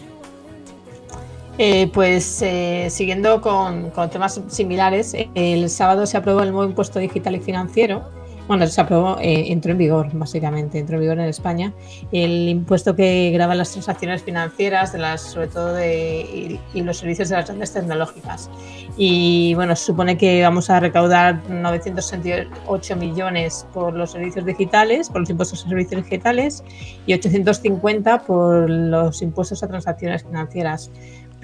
Eh, 1.56 1.88
pues 1.92 2.42
eh, 2.42 2.88
siguiendo 2.90 3.40
con, 3.40 3.92
temas 4.10 4.40
similares, 4.48 5.14
el 5.34 5.70
sábado 5.70 6.04
se 6.06 6.16
aprobó 6.16 6.42
el 6.42 6.50
nuevo 6.50 6.68
impuesto 6.68 6.98
digital 6.98 7.36
y 7.36 7.40
financiero. 7.40 8.02
Bueno, 8.46 8.66
se 8.66 8.78
aprobó, 8.78 9.16
eh, 9.20 9.52
entró 9.52 9.72
en 9.72 9.78
vigor, 9.78 10.10
básicamente, 10.12 10.78
entró 10.78 10.96
en 10.96 11.00
vigor 11.00 11.18
en 11.18 11.26
España. 11.26 11.72
El 12.12 12.48
impuesto 12.48 12.94
que 12.94 13.30
graba 13.30 13.54
las 13.54 13.72
transacciones 13.72 14.22
financieras, 14.22 14.92
sobre 15.32 15.46
todo 15.46 15.72
de, 15.72 16.58
y, 16.74 16.82
los 16.82 16.98
servicios 16.98 17.30
de 17.30 17.36
las 17.36 17.46
grandes 17.46 17.72
tecnológicas. 17.72 18.50
Y 18.98 19.54
bueno, 19.54 19.74
se 19.74 19.86
supone 19.86 20.18
que 20.18 20.42
vamos 20.42 20.68
a 20.68 20.78
recaudar 20.78 21.40
968 21.48 22.96
millones 22.96 23.66
por 23.72 23.94
los 23.94 24.10
servicios 24.10 24.44
digitales, 24.44 25.08
por 25.08 25.20
los 25.20 25.30
impuestos 25.30 25.64
a 25.64 25.68
servicios 25.68 26.04
digitales, 26.04 26.64
y 27.06 27.14
850 27.14 28.26
por 28.26 28.68
los 28.68 29.22
impuestos 29.22 29.62
a 29.62 29.68
transacciones 29.68 30.22
financieras 30.22 30.90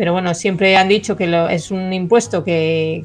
pero 0.00 0.14
bueno, 0.14 0.32
siempre 0.32 0.78
han 0.78 0.88
dicho 0.88 1.14
que 1.14 1.46
es 1.50 1.70
un 1.70 1.92
impuesto 1.92 2.42
que, 2.42 3.04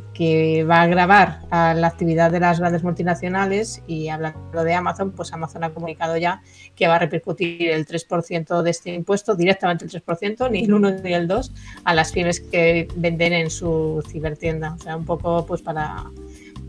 va 0.65 0.83
a 0.83 0.88
grabar 0.88 1.42
a 1.50 1.74
la 1.74 1.88
actividad 1.88 2.31
de 2.31 2.39
las 2.39 2.62
grandes 2.62 2.83
multinacionales 2.83 3.83
y 3.86 4.07
hablando 4.07 4.63
de 4.63 4.74
Amazon, 4.74 5.12
pues 5.12 5.33
Amazon 5.33 5.65
ha 5.65 5.74
comunicado 5.74 6.15
ya 6.15 6.42
que 6.74 6.88
va 6.88 6.95
a 6.95 7.00
repercutir 7.00 7.69
el 7.69 7.86
3% 7.86 8.62
de 8.62 8.69
este 8.71 8.94
impuesto, 8.94 9.36
directamente 9.36 9.83
el 9.83 9.92
3%, 9.92 10.50
ni 10.50 10.63
el 10.63 10.74
1 10.74 10.92
ni 11.03 11.13
el 11.13 11.27
2, 11.27 11.51
a 11.83 11.94
las 11.94 12.13
pymes 12.13 12.39
que 12.39 12.88
venden 12.95 13.33
en 13.33 13.50
su 13.50 14.01
cibertienda. 14.09 14.75
O 14.75 14.80
sea, 14.80 14.95
un 14.95 15.03
poco 15.03 15.45
pues 15.45 15.62
para 15.62 16.06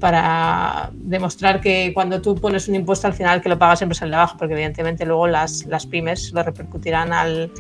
para 0.00 0.90
demostrar 0.92 1.60
que 1.60 1.92
cuando 1.94 2.20
tú 2.20 2.34
pones 2.34 2.68
un 2.68 2.74
impuesto 2.74 3.06
al 3.06 3.14
final 3.14 3.40
que 3.40 3.48
lo 3.48 3.58
pagas 3.58 3.78
siempre 3.78 3.94
es 3.94 4.02
el 4.02 4.10
de 4.10 4.16
abajo, 4.16 4.36
porque 4.38 4.54
evidentemente 4.54 5.06
luego 5.06 5.26
las, 5.26 5.64
las 5.66 5.86
pymes 5.86 6.32
lo 6.32 6.42
repercutirán 6.42 7.12
al, 7.12 7.50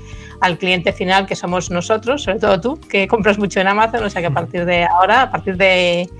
al, 0.40 0.58
cliente 0.58 0.92
final, 0.92 1.26
que 1.26 1.34
somos 1.34 1.70
nosotros, 1.70 2.24
sobre 2.24 2.38
todo 2.38 2.60
tú, 2.60 2.80
que 2.80 3.08
compras 3.08 3.38
mucho 3.38 3.60
en 3.60 3.68
Amazon, 3.68 4.04
o 4.04 4.10
sea 4.10 4.20
que 4.20 4.28
a 4.28 4.34
partir 4.34 4.64
de 4.64 4.84
ahora, 4.84 5.22
a 5.22 5.30
partir 5.30 5.56
de, 5.56 6.10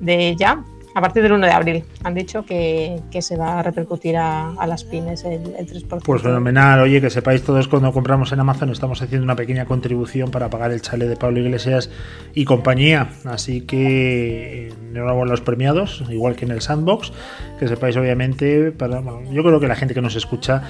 de 0.00 0.34
ya, 0.38 0.64
a 0.96 1.00
partir 1.02 1.22
del 1.22 1.32
1 1.32 1.44
de 1.44 1.52
abril. 1.52 1.84
Han 2.04 2.14
dicho 2.14 2.46
que, 2.46 3.02
se 3.20 3.36
va 3.36 3.58
a 3.58 3.62
repercutir 3.62 4.16
a, 4.16 4.54
las 4.66 4.82
pymes 4.82 5.24
el, 5.24 5.42
3%. 5.42 6.00
Pues 6.02 6.22
fenomenal. 6.22 6.80
Oye, 6.80 7.02
que 7.02 7.10
sepáis 7.10 7.42
todos 7.42 7.68
cuando 7.68 7.92
compramos 7.92 8.32
en 8.32 8.40
Amazon 8.40 8.70
estamos 8.70 9.02
haciendo 9.02 9.22
una 9.22 9.36
pequeña 9.36 9.66
contribución 9.66 10.30
para 10.30 10.48
pagar 10.48 10.72
el 10.72 10.80
chale 10.80 11.06
de 11.06 11.16
Pablo 11.16 11.40
Iglesias 11.40 11.90
y 12.32 12.46
compañía. 12.46 13.10
Así 13.26 13.60
que 13.60 14.72
enhorabuena 14.88 15.28
a 15.28 15.32
los 15.32 15.42
premiados, 15.42 16.02
igual 16.08 16.34
que 16.34 16.46
en 16.46 16.52
el 16.52 16.62
Sandbox. 16.62 17.12
Que 17.58 17.68
sepáis 17.68 17.94
obviamente, 17.98 18.72
yo 19.30 19.42
creo 19.42 19.60
que 19.60 19.68
la 19.68 19.76
gente 19.76 19.92
que 19.92 20.00
nos 20.00 20.16
escucha 20.16 20.62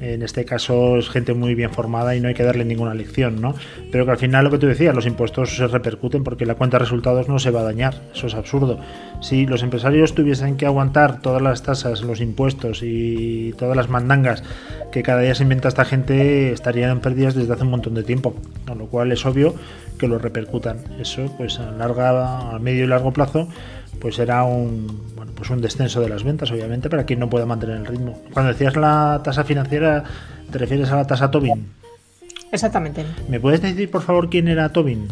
en 0.00 0.22
este 0.22 0.44
caso 0.44 0.96
es 0.96 1.08
gente 1.08 1.34
muy 1.34 1.54
bien 1.54 1.70
formada 1.70 2.16
y 2.16 2.20
no 2.20 2.28
hay 2.28 2.34
que 2.34 2.42
darle 2.42 2.64
ninguna 2.64 2.94
lección, 2.94 3.40
¿no? 3.40 3.54
Pero 3.90 4.04
que 4.04 4.12
al 4.12 4.18
final 4.18 4.44
lo 4.44 4.50
que 4.50 4.58
tú 4.58 4.66
decías, 4.66 4.94
los 4.94 5.06
impuestos 5.06 5.56
se 5.56 5.66
repercuten 5.66 6.24
porque 6.24 6.46
la 6.46 6.54
cuenta 6.54 6.78
de 6.78 6.84
resultados 6.84 7.28
no 7.28 7.38
se 7.38 7.50
va 7.50 7.60
a 7.60 7.64
dañar, 7.64 7.94
eso 8.14 8.26
es 8.26 8.34
absurdo. 8.34 8.78
Si 9.20 9.46
los 9.46 9.62
empresarios 9.62 10.14
tuviesen 10.14 10.56
que 10.56 10.66
aguantar 10.66 11.20
todas 11.20 11.42
las 11.42 11.62
tasas, 11.62 12.02
los 12.02 12.20
impuestos 12.20 12.80
y 12.82 13.52
todas 13.58 13.76
las 13.76 13.88
mandangas 13.88 14.42
que 14.90 15.02
cada 15.02 15.20
día 15.20 15.34
se 15.34 15.42
inventa 15.42 15.68
esta 15.68 15.84
gente, 15.84 16.52
estarían 16.52 17.00
perdidas 17.00 17.34
desde 17.34 17.52
hace 17.52 17.62
un 17.62 17.70
montón 17.70 17.94
de 17.94 18.02
tiempo, 18.02 18.34
con 18.66 18.78
lo 18.78 18.86
cual 18.86 19.12
es 19.12 19.24
obvio 19.24 19.54
que 19.98 20.08
lo 20.08 20.18
repercutan. 20.18 20.78
Eso, 21.00 21.32
pues 21.38 21.58
a 21.58 21.70
larga, 21.70 22.54
a 22.54 22.58
medio 22.58 22.84
y 22.84 22.86
largo 22.88 23.12
plazo, 23.12 23.48
pues 24.02 24.16
será 24.16 24.42
un 24.42 25.14
bueno 25.14 25.30
pues 25.36 25.48
un 25.50 25.60
descenso 25.60 26.00
de 26.00 26.08
las 26.08 26.24
ventas 26.24 26.50
obviamente 26.50 26.90
para 26.90 27.06
quien 27.06 27.20
no 27.20 27.30
pueda 27.30 27.46
mantener 27.46 27.76
el 27.76 27.86
ritmo 27.86 28.20
cuando 28.32 28.52
decías 28.52 28.74
la 28.74 29.20
tasa 29.22 29.44
financiera 29.44 30.02
te 30.50 30.58
refieres 30.58 30.90
a 30.90 30.96
la 30.96 31.06
tasa 31.06 31.30
Tobin 31.30 31.68
exactamente 32.50 33.04
me 33.28 33.38
puedes 33.38 33.62
decir 33.62 33.88
por 33.88 34.02
favor 34.02 34.28
quién 34.28 34.48
era 34.48 34.70
Tobin 34.70 35.06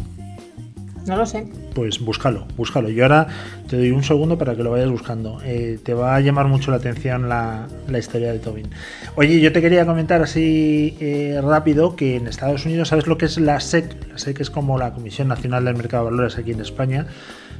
No 1.07 1.17
lo 1.17 1.25
sé. 1.25 1.47
Pues 1.73 1.99
búscalo, 1.99 2.45
búscalo. 2.55 2.87
Yo 2.89 3.03
ahora 3.05 3.27
te 3.67 3.75
doy 3.75 3.89
un 3.89 4.03
segundo 4.03 4.37
para 4.37 4.55
que 4.55 4.61
lo 4.61 4.69
vayas 4.69 4.91
buscando. 4.91 5.39
Eh, 5.43 5.79
te 5.83 5.95
va 5.95 6.15
a 6.15 6.19
llamar 6.19 6.45
mucho 6.47 6.69
la 6.69 6.77
atención 6.77 7.27
la, 7.27 7.67
la, 7.87 7.97
historia 7.97 8.31
de 8.31 8.37
Tobin. 8.37 8.69
Oye, 9.15 9.41
yo 9.41 9.51
te 9.51 9.61
quería 9.61 9.83
comentar 9.87 10.21
así 10.21 10.95
eh, 10.99 11.41
rápido 11.41 11.95
que 11.95 12.17
en 12.17 12.27
Estados 12.27 12.67
Unidos, 12.67 12.89
¿sabes 12.89 13.07
lo 13.07 13.17
que 13.17 13.25
es 13.25 13.39
la 13.39 13.59
SEC? 13.59 14.09
La 14.11 14.19
SEC 14.19 14.41
es 14.41 14.51
como 14.51 14.77
la 14.77 14.93
Comisión 14.93 15.27
Nacional 15.27 15.65
del 15.65 15.75
Mercado 15.75 16.05
de 16.05 16.11
Valores 16.11 16.37
aquí 16.37 16.51
en 16.51 16.61
España. 16.61 17.07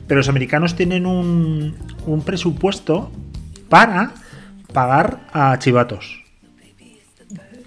Pero 0.07 0.19
los 0.19 0.29
americanos 0.29 0.75
tienen 0.75 1.05
un, 1.05 1.75
un 2.05 2.21
presupuesto 2.23 3.11
para 3.69 4.13
pagar 4.73 5.19
a 5.33 5.57
chivatos. 5.59 6.21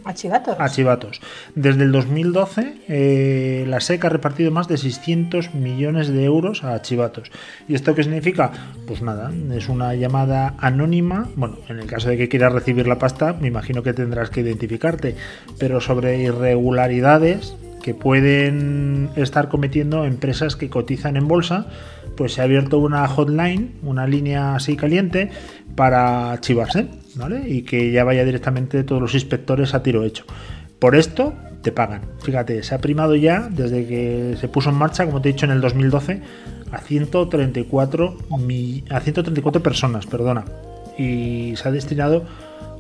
¿A 0.05 0.12
chivatos? 0.12 0.57
A 0.59 0.69
chivatos. 0.69 1.21
Desde 1.55 1.83
el 1.83 1.93
2012, 1.93 2.75
eh, 2.88 3.64
la 3.67 3.81
SEC 3.81 4.05
ha 4.05 4.11
repartido 4.11 4.50
más 4.50 4.69
de 4.69 4.76
600 4.76 5.55
millones 5.55 6.09
de 6.09 6.25
euros 6.25 6.62
a 6.62 6.81
chivatos. 6.83 7.31
¿Y 7.69 7.75
esto 7.75 7.95
qué 7.95 8.03
significa? 8.03 8.53
Pues 8.87 9.00
nada, 9.00 9.33
es 9.55 9.71
una 9.71 9.95
llamada 9.95 10.55
anónima. 10.59 11.31
Bueno, 11.37 11.57
en 11.71 11.79
el 11.79 11.87
caso 11.87 12.11
de 12.11 12.19
que 12.19 12.29
quieras 12.29 12.53
recibir 12.53 12.87
la 12.87 12.99
pasta, 12.99 13.33
me 13.33 13.49
imagino 13.49 13.83
que 13.83 13.95
tendrás 13.95 14.29
que 14.29 14.41
identificarte. 14.41 15.17
Pero 15.59 15.81
sobre 15.81 16.19
irregularidades 16.19 17.57
que 17.85 17.93
pueden 17.93 19.11
estar 19.14 19.50
cometiendo 19.50 20.07
empresas 20.07 20.57
que 20.57 20.71
cotizan 20.71 21.19
en 21.19 21.29
bolsa, 21.29 21.67
pues 22.17 22.33
se 22.33 22.41
ha 22.41 22.45
abierto 22.45 22.79
una 22.79 23.07
hotline, 23.07 23.75
una 23.83 24.07
línea 24.07 24.55
así 24.55 24.75
caliente, 24.75 25.31
para 25.76 26.41
chivarse, 26.41 26.87
¿vale? 27.14 27.47
Y 27.47 27.61
que 27.61 27.93
ya 27.93 28.03
vaya 28.03 28.25
directamente 28.25 28.85
todos 28.85 29.03
los 29.03 29.12
inspectores 29.12 29.75
a 29.75 29.83
tiro 29.83 30.03
hecho. 30.03 30.25
Por 30.79 30.97
esto 30.97 31.35
te 31.61 31.73
pagan. 31.73 32.00
Fíjate, 32.23 32.62
se 32.62 32.75
ha 32.75 32.79
primado 32.79 33.17
ya 33.17 33.50
desde 33.50 33.87
que 33.87 34.37
se 34.41 34.49
puso 34.49 34.71
en 34.71 34.76
marcha, 34.76 35.05
como 35.05 35.21
te 35.21 35.29
he 35.29 35.33
dicho, 35.33 35.45
en 35.45 35.53
el 35.53 35.61
2012, 35.61 36.23
a 36.73 36.79
134, 36.79 38.19
a 38.88 39.00
134 39.00 39.62
personas, 39.62 40.07
perdona. 40.07 40.47
Y 40.97 41.53
se 41.57 41.69
ha 41.69 41.71
destinado 41.71 42.25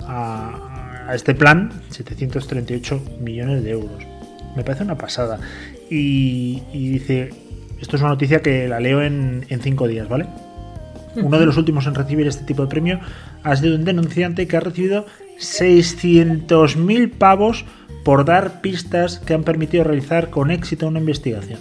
a, 0.08 1.10
este 1.14 1.34
plan 1.34 1.70
738 1.90 3.02
millones 3.20 3.62
de 3.64 3.72
euros. 3.72 4.13
Me 4.56 4.62
parece 4.62 4.84
una 4.84 4.96
pasada. 4.96 5.38
Y, 5.90 6.62
dice, 6.72 7.30
esto 7.80 7.96
es 7.96 8.02
una 8.02 8.10
noticia 8.10 8.40
que 8.42 8.68
la 8.68 8.80
leo 8.80 9.02
en, 9.02 9.46
en 9.48 9.60
cinco 9.60 9.88
días, 9.88 10.08
¿vale? 10.08 10.26
Uno 11.16 11.38
de 11.38 11.46
los 11.46 11.56
últimos 11.56 11.86
en 11.86 11.94
recibir 11.94 12.26
este 12.26 12.44
tipo 12.44 12.62
de 12.62 12.68
premio 12.68 13.00
ha 13.42 13.54
sido 13.56 13.76
un 13.76 13.84
denunciante 13.84 14.48
que 14.48 14.56
ha 14.56 14.60
recibido 14.60 15.06
600.000 15.38 17.10
pavos 17.12 17.64
por 18.04 18.24
dar 18.24 18.60
pistas 18.60 19.18
que 19.18 19.34
han 19.34 19.44
permitido 19.44 19.84
realizar 19.84 20.30
con 20.30 20.50
éxito 20.50 20.86
una 20.86 20.98
investigación. 20.98 21.58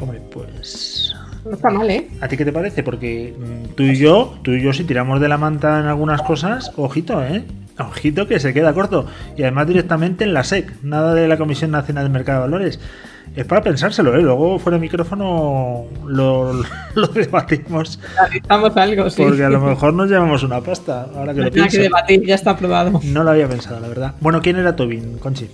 Hombre, 0.00 0.20
pues... 0.32 1.14
No 1.44 1.52
está 1.54 1.70
mal, 1.70 1.90
¿eh? 1.90 2.08
¿A 2.20 2.28
ti 2.28 2.36
qué 2.36 2.44
te 2.44 2.52
parece? 2.52 2.82
Porque 2.82 3.34
mm, 3.36 3.74
tú 3.74 3.82
y 3.82 3.96
yo, 3.96 4.38
tú 4.42 4.52
y 4.52 4.62
yo 4.62 4.72
si 4.72 4.84
tiramos 4.84 5.20
de 5.20 5.28
la 5.28 5.38
manta 5.38 5.80
en 5.80 5.86
algunas 5.86 6.22
cosas, 6.22 6.72
ojito, 6.76 7.24
¿eh? 7.24 7.44
Ojito 7.78 8.26
que 8.26 8.38
se 8.40 8.52
queda 8.52 8.72
corto. 8.74 9.06
Y 9.36 9.42
además 9.42 9.66
directamente 9.66 10.24
en 10.24 10.34
la 10.34 10.44
SEC, 10.44 10.82
nada 10.82 11.14
de 11.14 11.28
la 11.28 11.38
Comisión 11.38 11.70
Nacional 11.70 12.04
del 12.04 12.12
Mercado 12.12 12.42
de 12.42 12.50
Valores 12.50 12.80
es 13.34 13.46
para 13.46 13.62
pensárselo, 13.62 14.14
¿eh? 14.14 14.20
Luego 14.20 14.58
fuera 14.58 14.76
de 14.76 14.82
micrófono 14.82 15.86
lo, 16.06 16.52
lo 16.94 17.06
debatimos. 17.08 17.98
Necesitamos 18.24 18.76
algo, 18.76 19.08
sí. 19.08 19.22
Porque 19.22 19.44
a 19.44 19.48
lo 19.48 19.60
mejor 19.60 19.94
nos 19.94 20.10
llevamos 20.10 20.42
una 20.42 20.60
pasta. 20.60 21.06
Ahora 21.14 21.32
que 21.32 21.40
lo 21.40 21.50
pienso. 21.50 21.76
que 21.76 21.84
debatir, 21.84 22.26
ya 22.26 22.34
está 22.34 22.50
aprobado. 22.50 23.00
No 23.04 23.24
lo 23.24 23.30
había 23.30 23.48
pensado, 23.48 23.80
la 23.80 23.88
verdad. 23.88 24.14
Bueno, 24.20 24.42
¿quién 24.42 24.56
era 24.56 24.76
Tobin, 24.76 25.18
Conchi? 25.18 25.48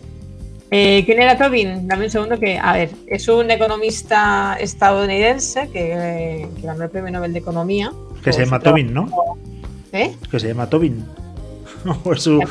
Eh, 0.70 1.02
¿Quién 1.06 1.22
era 1.22 1.38
Tobin? 1.38 1.86
Dame 1.86 2.06
un 2.06 2.10
segundo 2.10 2.38
que, 2.38 2.58
a 2.58 2.72
ver, 2.72 2.90
es 3.06 3.28
un 3.28 3.50
economista 3.50 4.56
estadounidense 4.60 5.70
que, 5.72 6.46
ganó 6.62 6.84
el 6.84 6.90
premio 6.90 7.12
Nobel 7.12 7.32
de 7.32 7.38
Economía. 7.38 7.92
Que 8.22 8.32
se 8.32 8.44
llama 8.44 8.58
Tobin, 8.58 8.92
¿no? 8.92 9.08
¿Eh? 9.92 10.14
Que 10.30 10.40
se 10.40 10.48
llama 10.48 10.68
Tobin. 10.68 11.04
o 12.04 12.14
su... 12.16 12.42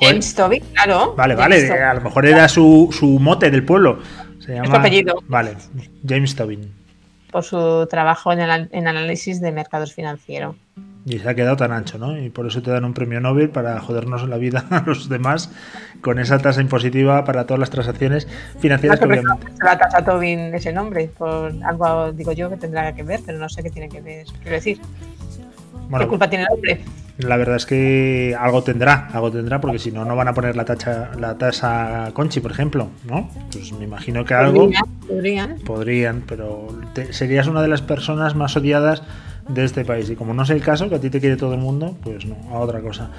James 0.00 0.34
Tobin, 0.34 0.62
claro. 0.72 1.14
Vale, 1.16 1.34
vale, 1.34 1.70
a 1.70 1.94
lo 1.94 2.00
mejor 2.00 2.26
era 2.26 2.48
su, 2.48 2.88
su 2.92 3.06
mote 3.18 3.50
del 3.50 3.64
pueblo. 3.64 4.00
Se 4.40 4.54
llama... 4.54 4.78
apellido. 4.78 5.22
Vale, 5.28 5.56
James 6.06 6.34
Tobin. 6.34 6.70
Por 7.30 7.44
su 7.44 7.86
trabajo 7.88 8.32
en, 8.32 8.40
el, 8.40 8.68
en 8.72 8.88
análisis 8.88 9.40
de 9.40 9.52
mercados 9.52 9.94
financieros. 9.94 10.56
Y 11.06 11.18
se 11.18 11.28
ha 11.28 11.34
quedado 11.34 11.56
tan 11.56 11.70
ancho, 11.70 11.98
¿no? 11.98 12.18
Y 12.18 12.30
por 12.30 12.46
eso 12.46 12.62
te 12.62 12.70
dan 12.70 12.84
un 12.84 12.94
premio 12.94 13.20
Nobel 13.20 13.50
para 13.50 13.78
jodernos 13.78 14.26
la 14.26 14.38
vida 14.38 14.64
a 14.70 14.82
los 14.86 15.08
demás 15.08 15.50
con 16.00 16.18
esa 16.18 16.38
tasa 16.38 16.60
impositiva 16.60 17.24
para 17.24 17.44
todas 17.44 17.60
las 17.60 17.70
transacciones 17.70 18.26
financieras 18.58 18.98
que 18.98 19.06
obviamente. 19.06 19.46
La 19.62 19.76
tasa 19.76 20.02
Tobin 20.02 20.54
ese 20.54 20.72
nombre, 20.72 21.08
por 21.08 21.52
algo 21.64 22.12
digo 22.12 22.32
yo 22.32 22.48
que 22.48 22.56
tendrá 22.56 22.94
que 22.94 23.02
ver, 23.02 23.20
pero 23.24 23.38
no 23.38 23.48
sé 23.50 23.62
qué 23.62 23.70
tiene 23.70 23.88
que 23.90 24.00
ver. 24.00 24.26
Quiero 24.40 24.56
decir, 24.56 24.80
¿qué 25.98 26.06
culpa 26.06 26.28
tiene 26.30 26.44
el 26.44 26.50
hombre? 26.54 26.80
La 27.18 27.36
verdad 27.36 27.56
es 27.56 27.66
que 27.66 28.36
algo 28.38 28.64
tendrá, 28.64 29.08
algo 29.12 29.30
tendrá, 29.30 29.60
porque 29.60 29.78
si 29.78 29.92
no, 29.92 30.04
no 30.04 30.16
van 30.16 30.26
a 30.26 30.34
poner 30.34 30.56
la, 30.56 30.64
tacha, 30.64 31.12
la 31.18 31.38
tasa 31.38 32.10
Conchi, 32.12 32.40
por 32.40 32.50
ejemplo, 32.50 32.88
¿no? 33.04 33.30
Pues 33.52 33.72
me 33.72 33.84
imagino 33.84 34.24
que 34.24 34.34
algo. 34.34 34.70
Podrían. 35.06 35.56
Podrían, 35.60 36.24
pero 36.26 36.68
serías 37.10 37.46
una 37.46 37.62
de 37.62 37.68
las 37.68 37.82
personas 37.82 38.34
más 38.34 38.56
odiadas 38.56 39.02
de 39.48 39.64
este 39.64 39.84
país. 39.84 40.10
Y 40.10 40.16
como 40.16 40.34
no 40.34 40.42
es 40.42 40.50
el 40.50 40.60
caso, 40.60 40.88
que 40.88 40.96
a 40.96 41.00
ti 41.00 41.08
te 41.08 41.20
quiere 41.20 41.36
todo 41.36 41.54
el 41.54 41.60
mundo, 41.60 41.96
pues 42.02 42.26
no, 42.26 42.36
a 42.50 42.58
otra 42.58 42.80
cosa. 42.80 43.10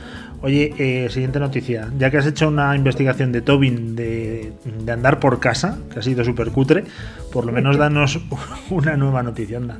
Oye, 0.42 0.74
eh, 0.78 1.10
siguiente 1.10 1.40
noticia. 1.40 1.90
Ya 1.98 2.12
que 2.12 2.18
has 2.18 2.25
hecho 2.25 2.50
una 2.50 2.75
investigación 2.75 3.32
de 3.32 3.42
Tobin 3.42 3.96
de, 3.96 4.52
de 4.84 4.92
andar 4.92 5.22
por 5.22 5.40
casa, 5.40 5.78
que 5.94 6.00
ha 6.00 6.02
sido 6.02 6.25
súper 6.25 6.50
cutre, 6.50 6.84
por 7.32 7.46
lo 7.46 7.54
menos 7.54 7.78
danos 7.78 8.20
una 8.70 8.98
nueva 8.98 9.24
noticia, 9.24 9.58
anda. 9.58 9.78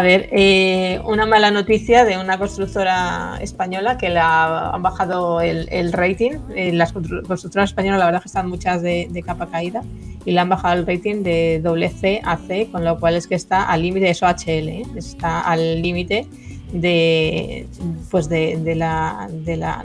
A 0.00 0.02
ver, 0.02 0.30
eh, 0.32 0.98
una 1.04 1.26
mala 1.26 1.50
noticia 1.50 2.06
de 2.06 2.16
una 2.16 2.38
constructora 2.38 3.36
española 3.42 3.98
que 3.98 4.08
le 4.08 4.18
han 4.18 4.80
bajado 4.80 5.42
el, 5.42 5.92
rating. 5.92 6.38
Eh, 6.56 6.72
las 6.72 6.94
constructoras 6.94 7.68
españolas, 7.68 7.98
la 7.98 8.06
verdad, 8.06 8.22
que 8.22 8.28
están 8.28 8.48
muchas 8.48 8.80
de, 8.80 9.22
capa 9.26 9.48
caída 9.48 9.82
y 10.24 10.30
le 10.30 10.40
han 10.40 10.48
bajado 10.48 10.72
el 10.80 10.86
rating 10.86 11.22
de 11.22 11.60
doble 11.62 11.90
C 11.90 12.22
a 12.24 12.38
C, 12.38 12.70
con 12.72 12.82
lo 12.82 12.98
cual 12.98 13.14
es 13.14 13.26
que 13.26 13.34
está 13.34 13.64
al 13.64 13.82
límite 13.82 14.06
de 14.06 14.12
eso 14.12 14.26
HL, 14.26 14.68
¿eh? 14.70 14.86
está 14.96 15.42
al 15.42 15.82
límite 15.82 16.26
de, 16.72 17.66
pues 18.10 18.30
de, 18.30 18.56
la, 18.74 19.28
de 19.30 19.56
la, 19.58 19.84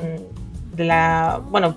de 0.77 0.85
la, 0.85 1.41
bueno, 1.51 1.75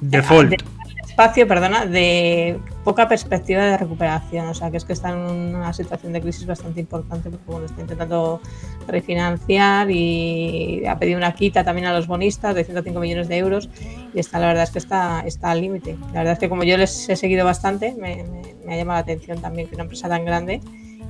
default 0.00 0.60
espacio, 1.06 1.46
perdona, 1.46 1.86
de 1.86 2.58
poca 2.86 3.08
perspectiva 3.08 3.64
de 3.64 3.76
recuperación. 3.76 4.46
O 4.46 4.54
sea, 4.54 4.70
que 4.70 4.76
es 4.76 4.84
que 4.84 4.92
está 4.92 5.10
en 5.10 5.56
una 5.56 5.72
situación 5.72 6.12
de 6.12 6.20
crisis 6.20 6.46
bastante 6.46 6.78
importante 6.78 7.30
porque 7.30 7.44
bueno, 7.46 7.66
está 7.66 7.80
intentando 7.80 8.40
refinanciar 8.86 9.90
y 9.90 10.86
ha 10.86 10.96
pedido 10.96 11.18
una 11.18 11.34
quita 11.34 11.64
también 11.64 11.88
a 11.88 11.92
los 11.92 12.06
bonistas 12.06 12.54
de 12.54 12.62
105 12.62 13.00
millones 13.00 13.26
de 13.26 13.38
euros 13.38 13.68
y 14.14 14.20
está, 14.20 14.38
la 14.38 14.46
verdad 14.46 14.62
es 14.62 14.70
que 14.70 14.78
está, 14.78 15.24
está 15.26 15.50
al 15.50 15.62
límite. 15.62 15.96
La 16.12 16.20
verdad 16.20 16.34
es 16.34 16.38
que 16.38 16.48
como 16.48 16.62
yo 16.62 16.76
les 16.76 17.08
he 17.08 17.16
seguido 17.16 17.44
bastante, 17.44 17.92
me, 17.98 18.24
ha 18.72 18.76
llamado 18.76 18.98
la 18.98 19.02
atención 19.02 19.40
también 19.40 19.66
que 19.66 19.74
una 19.74 19.82
empresa 19.82 20.08
tan 20.08 20.24
grande 20.24 20.60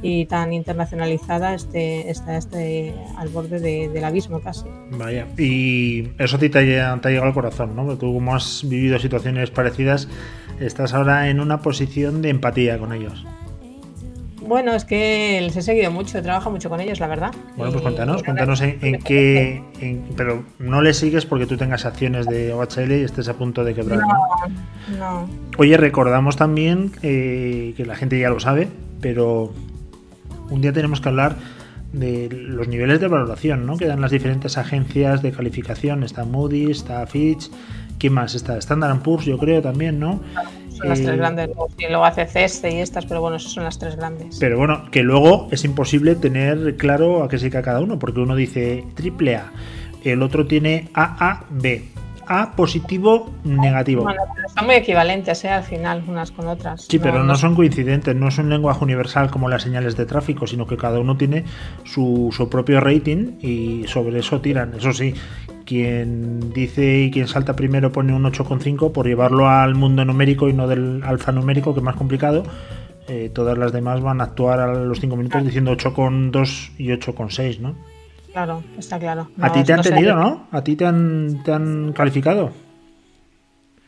y 0.02 0.26
tan 0.26 0.52
internacionalizada 0.52 1.54
esté, 1.54 2.10
está 2.10 2.36
este 2.36 2.94
al 3.16 3.28
borde 3.28 3.60
del 3.60 4.04
abismo 4.04 4.40
casi. 4.40 4.64
Vaya, 4.90 5.26
y 5.38 6.08
eso 6.18 6.38
te, 6.38 6.48
te, 6.48 6.58
ha, 6.58 6.96
llegado 6.96 7.26
al 7.26 7.34
corazón, 7.34 7.74
¿no? 7.74 7.84
Porque 7.84 8.00
tú 8.00 8.12
como 8.12 8.34
has 8.34 8.68
vivido 8.68 8.98
situaciones 8.98 9.50
parecidas, 9.50 10.08
estás 10.60 10.94
ahora 10.94 11.28
en 11.28 11.40
una 11.40 11.62
posición 11.62 12.22
de 12.22 12.30
empatía 12.30 12.78
con 12.78 12.92
ellos. 12.92 13.24
Bueno, 14.46 14.74
es 14.74 14.84
que 14.84 15.40
les 15.42 15.56
he 15.56 15.62
seguido 15.62 15.90
mucho, 15.90 16.18
he 16.18 16.22
trabajado 16.22 16.52
mucho 16.52 16.70
con 16.70 16.80
ellos, 16.80 17.00
la 17.00 17.08
verdad. 17.08 17.32
Bueno, 17.56 17.72
pues 17.72 17.82
cuéntanos, 17.82 18.22
cuéntanos 18.22 18.60
en, 18.60 19.00
qué. 19.02 19.60
pero 20.16 20.44
no 20.60 20.82
le 20.82 20.94
sigues 20.94 21.26
porque 21.26 21.46
tú 21.46 21.56
tengas 21.56 21.84
acciones 21.84 22.26
de 22.26 22.52
OHL 22.52 22.92
y 22.92 23.02
estés 23.02 23.28
a 23.28 23.34
punto 23.34 23.64
de 23.64 23.74
quebrar. 23.74 23.98
No, 23.98 24.98
no. 24.98 25.28
Oye, 25.58 25.76
recordamos 25.76 26.36
también 26.36 26.92
eh, 27.02 27.74
que 27.76 27.84
la 27.86 27.96
gente 27.96 28.20
ya 28.20 28.30
lo 28.30 28.38
sabe, 28.38 28.68
pero 29.00 29.52
un 30.50 30.60
día 30.60 30.72
tenemos 30.72 31.00
que 31.00 31.08
hablar 31.08 31.36
de 31.92 32.28
los 32.30 32.68
niveles 32.68 33.00
de 33.00 33.08
valoración 33.08 33.66
¿no? 33.66 33.76
que 33.76 33.86
dan 33.86 34.00
las 34.00 34.10
diferentes 34.10 34.58
agencias 34.58 35.22
de 35.22 35.32
calificación. 35.32 36.02
Está 36.02 36.24
Moody's, 36.24 36.78
está 36.78 37.06
Fitch, 37.06 37.50
¿quién 37.98 38.12
más? 38.12 38.34
Está 38.34 38.58
Standard 38.58 39.00
Poor's, 39.00 39.24
yo 39.24 39.38
creo 39.38 39.62
también, 39.62 39.98
¿no? 39.98 40.20
Son 40.70 40.90
las 40.90 41.00
tres 41.00 41.14
eh, 41.14 41.16
grandes. 41.16 41.50
Y 41.78 41.88
luego 41.88 42.04
hace 42.04 42.26
CESTE 42.26 42.74
y 42.74 42.78
estas, 42.78 43.06
pero 43.06 43.22
bueno, 43.22 43.36
esas 43.36 43.52
son 43.52 43.64
las 43.64 43.78
tres 43.78 43.96
grandes. 43.96 44.36
Pero 44.38 44.58
bueno, 44.58 44.90
que 44.90 45.02
luego 45.02 45.48
es 45.50 45.64
imposible 45.64 46.16
tener 46.16 46.76
claro 46.76 47.22
a 47.22 47.28
qué 47.28 47.38
se 47.38 47.50
cae 47.50 47.62
cada 47.62 47.80
uno, 47.80 47.98
porque 47.98 48.20
uno 48.20 48.36
dice 48.36 48.84
triple 48.94 49.36
A, 49.36 49.52
el 50.04 50.22
otro 50.22 50.46
tiene 50.46 50.90
AAB 50.92 51.80
a 52.26 52.52
positivo 52.56 53.30
negativo. 53.44 54.02
Bueno, 54.02 54.22
son 54.54 54.66
muy 54.66 54.74
equivalentes 54.74 55.44
¿eh? 55.44 55.48
al 55.48 55.62
final 55.62 56.02
unas 56.06 56.30
con 56.30 56.48
otras. 56.48 56.86
Sí, 56.88 56.98
pero 56.98 57.22
no, 57.22 57.34
son 57.36 57.54
coincidentes, 57.54 58.14
no 58.14 58.28
es 58.28 58.38
un 58.38 58.48
lenguaje 58.48 58.82
universal 58.84 59.30
como 59.30 59.48
las 59.48 59.62
señales 59.62 59.96
de 59.96 60.06
tráfico, 60.06 60.46
sino 60.46 60.66
que 60.66 60.76
cada 60.76 60.98
uno 61.00 61.16
tiene 61.16 61.44
su, 61.84 62.32
propio 62.50 62.80
rating 62.80 63.38
y 63.40 63.84
sobre 63.86 64.18
eso 64.18 64.40
tiran. 64.40 64.74
Eso 64.74 64.92
sí, 64.92 65.14
quien 65.64 66.52
dice 66.52 67.00
y 67.02 67.10
quien 67.10 67.28
salta 67.28 67.56
primero 67.56 67.92
pone 67.92 68.12
un 68.12 68.24
8,5 68.24 68.92
por 68.92 69.06
llevarlo 69.06 69.48
al 69.48 69.74
mundo 69.74 70.04
numérico 70.04 70.48
y 70.48 70.52
no 70.52 70.66
del 70.68 71.02
alfanumérico, 71.04 71.74
que 71.74 71.80
es 71.80 71.84
más 71.84 71.96
complicado. 71.96 72.44
eh, 73.08 73.30
todas 73.32 73.56
las 73.56 73.72
demás 73.72 74.00
van 74.00 74.20
a 74.20 74.24
actuar 74.24 74.58
a 74.60 74.74
los 74.74 75.00
5 75.00 75.16
minutos 75.16 75.44
diciendo 75.44 75.72
8,2 75.72 76.72
y 76.78 76.88
8,6, 76.88 77.60
¿no? 77.60 77.76
Claro, 78.36 78.62
está 78.76 78.98
claro. 78.98 79.30
a 79.40 79.50
ti 79.50 79.64
te 79.64 79.72
han 79.72 79.78
no 79.78 79.82
sé. 79.82 79.88
tenido, 79.88 80.14
¿no? 80.14 80.46
A 80.52 80.62
ti 80.62 80.76
te 80.76 80.84
han, 80.84 81.42
te 81.42 81.52
han 81.52 81.94
calificado. 81.94 82.52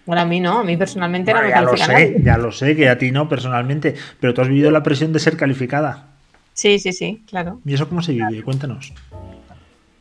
Bueno, 0.07 0.23
a 0.23 0.25
mí 0.25 0.41
no, 0.41 0.61
a 0.61 0.65
mí 0.65 0.75
personalmente 0.79 1.35
no 1.35 1.43
me 1.43 1.51
ya 1.51 1.61
lo 1.61 1.77
sé, 1.77 1.87
nadie. 1.93 2.17
ya 2.25 2.39
lo 2.39 2.51
sé 2.51 2.75
que 2.75 2.89
a 2.89 2.97
ti 2.97 3.11
no 3.11 3.29
personalmente, 3.29 3.95
pero 4.19 4.33
tú 4.33 4.41
has 4.41 4.49
vivido 4.49 4.71
la 4.71 4.83
presión 4.83 5.13
de 5.13 5.19
ser 5.19 5.37
calificada. 5.37 6.07
Sí, 6.55 6.79
sí, 6.79 6.95
sí, 6.95 7.23
claro. 7.29 7.61
¿Y 7.67 7.75
eso 7.75 7.91
cómo 7.91 8.01
se 8.01 8.13
vive? 8.13 8.43
Cuéntanos. 8.43 8.95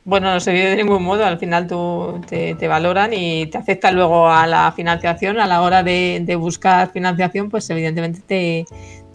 Bueno, 0.06 0.34
no 0.34 0.39
se 0.39 0.54
vive 0.54 0.70
de 0.70 0.77
ningún 0.77 1.04
modo, 1.04 1.25
al 1.25 1.39
final 1.39 1.68
tú 1.68 2.22
te, 2.30 2.56
te 2.56 2.70
valoran 2.70 3.12
y 3.12 3.48
te 3.48 3.58
aceptan 3.58 3.96
luego 3.96 4.30
a 4.30 4.48
la 4.48 4.72
financiación, 4.72 5.42
a 5.42 5.48
la 5.48 5.62
hora 5.62 5.84
de, 5.84 6.22
de 6.24 6.36
buscar 6.38 6.94
financiación, 6.94 7.50
pues 7.50 7.70
evidentemente 7.70 8.22
te, 8.25 8.66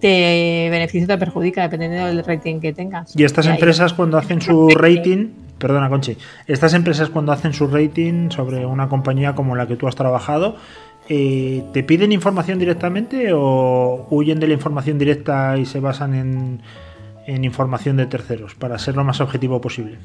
te 0.03 0.69
beneficia 0.69 1.05
o 1.05 1.07
te 1.07 1.17
perjudica 1.17 1.63
dependiendo 1.63 2.05
del 2.07 2.25
rating 2.25 2.59
que 2.59 2.73
tengas. 2.73 3.17
Y 3.17 3.23
estas 3.23 3.47
empresas 3.47 3.93
cuando 3.93 4.19
hacen 4.19 4.41
su 4.41 4.69
rating, 4.75 5.29
perdona 5.59 5.89
Conchi, 5.89 6.19
estas 6.49 6.75
empresas 6.75 7.09
cuando 7.09 7.31
hacen 7.31 7.53
su 7.53 7.69
rating 7.69 8.31
sobre 8.31 8.67
una 8.67 8.89
compañía 8.89 9.37
como 9.37 9.55
la 9.55 9.69
que 9.69 9.77
tú 9.77 9.87
has 9.87 9.95
trabajado, 9.95 10.57
eh, 11.09 11.63
¿te 11.73 11.85
piden 11.85 12.11
información 12.11 12.59
directamente 12.59 13.31
o 13.33 14.09
huyen 14.11 14.41
de 14.41 14.49
la 14.49 14.55
información 14.55 14.99
directa 14.99 15.57
y 15.57 15.67
se 15.67 15.79
basan 15.79 16.15
en, 16.15 16.61
en 17.29 17.45
información 17.45 17.97
de 17.97 18.07
terceros 18.07 18.57
para 18.57 18.79
ser 18.81 18.97
lo 18.97 19.05
más 19.05 19.21
objetivo 19.21 19.61
posible? 19.61 19.99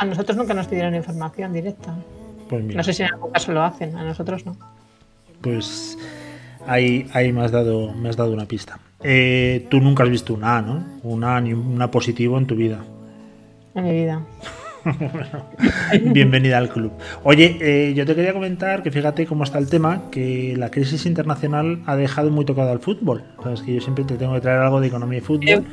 A 0.00 0.04
nosotros 0.04 0.36
nunca 0.36 0.54
nos 0.54 0.66
pidieron 0.66 0.96
información 0.96 1.52
directa. 1.52 1.94
Pues 2.48 2.64
mira, 2.64 2.78
No 2.78 2.82
sé 2.82 2.92
si 2.92 3.04
en 3.04 3.12
algún 3.12 3.30
caso 3.30 3.52
lo 3.52 3.62
hacen, 3.62 3.96
a 3.96 4.02
nosotros 4.02 4.44
no. 4.44 4.56
pues 5.40 5.96
ahí, 6.66 7.08
ahí 7.12 7.32
me, 7.32 7.44
has 7.44 7.52
dado, 7.52 7.92
me 7.92 8.08
has 8.08 8.16
dado 8.16 8.32
una 8.32 8.46
pista. 8.46 8.80
Eh, 9.02 9.66
tú 9.70 9.80
nunca 9.80 10.04
has 10.04 10.10
visto 10.10 10.34
una 10.34 10.58
A, 10.58 10.62
¿no? 10.62 10.84
Una 11.02 11.36
A 11.36 11.40
ni 11.40 11.52
una 11.52 11.90
positivo 11.90 12.38
en 12.38 12.46
tu 12.46 12.54
vida. 12.54 12.84
En 13.74 13.84
mi 13.84 13.92
vida. 13.92 14.22
Bienvenida 16.12 16.58
al 16.58 16.68
club. 16.68 16.92
Oye, 17.24 17.56
eh, 17.60 17.94
yo 17.94 18.06
te 18.06 18.14
quería 18.14 18.32
comentar 18.32 18.82
que 18.82 18.90
fíjate 18.90 19.26
cómo 19.26 19.44
está 19.44 19.58
el 19.58 19.68
tema, 19.68 20.10
que 20.10 20.54
la 20.56 20.70
crisis 20.70 21.06
internacional 21.06 21.82
ha 21.86 21.96
dejado 21.96 22.30
muy 22.30 22.44
tocado 22.44 22.70
al 22.70 22.78
fútbol. 22.78 23.24
Sabes 23.42 23.62
que 23.62 23.74
yo 23.74 23.80
siempre 23.80 24.04
te 24.04 24.16
tengo 24.16 24.34
que 24.34 24.40
traer 24.40 24.60
algo 24.60 24.80
de 24.80 24.86
economía 24.86 25.18
y 25.18 25.22
fútbol, 25.22 25.64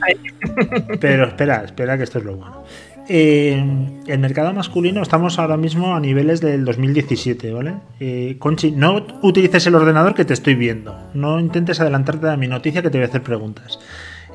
pero 1.00 1.27
espera, 1.27 1.63
espera 1.63 1.98
que 1.98 2.03
esto 2.03 2.20
es 2.20 2.25
lo 2.25 2.38
bueno. 2.38 2.63
El 3.10 4.19
mercado 4.19 4.53
masculino 4.53 5.01
estamos 5.01 5.38
ahora 5.38 5.57
mismo 5.57 5.95
a 5.95 6.00
niveles 6.00 6.39
del 6.39 6.63
2017, 6.63 7.51
¿vale? 7.51 7.74
Eh, 8.00 8.38
Conchi, 8.39 8.72
no 8.72 9.05
utilices 9.22 9.67
el 9.67 9.75
ordenador 9.75 10.13
que 10.15 10.25
te 10.25 10.33
estoy 10.33 10.55
viendo. 10.55 10.95
No 11.13 11.39
intentes 11.39 11.81
adelantarte 11.81 12.29
a 12.29 12.38
mi 12.38 12.48
noticia 12.48 12.81
que 12.81 12.89
te 12.89 12.98
voy 12.98 13.05
a 13.05 13.10
hacer 13.10 13.24
preguntas. 13.24 13.79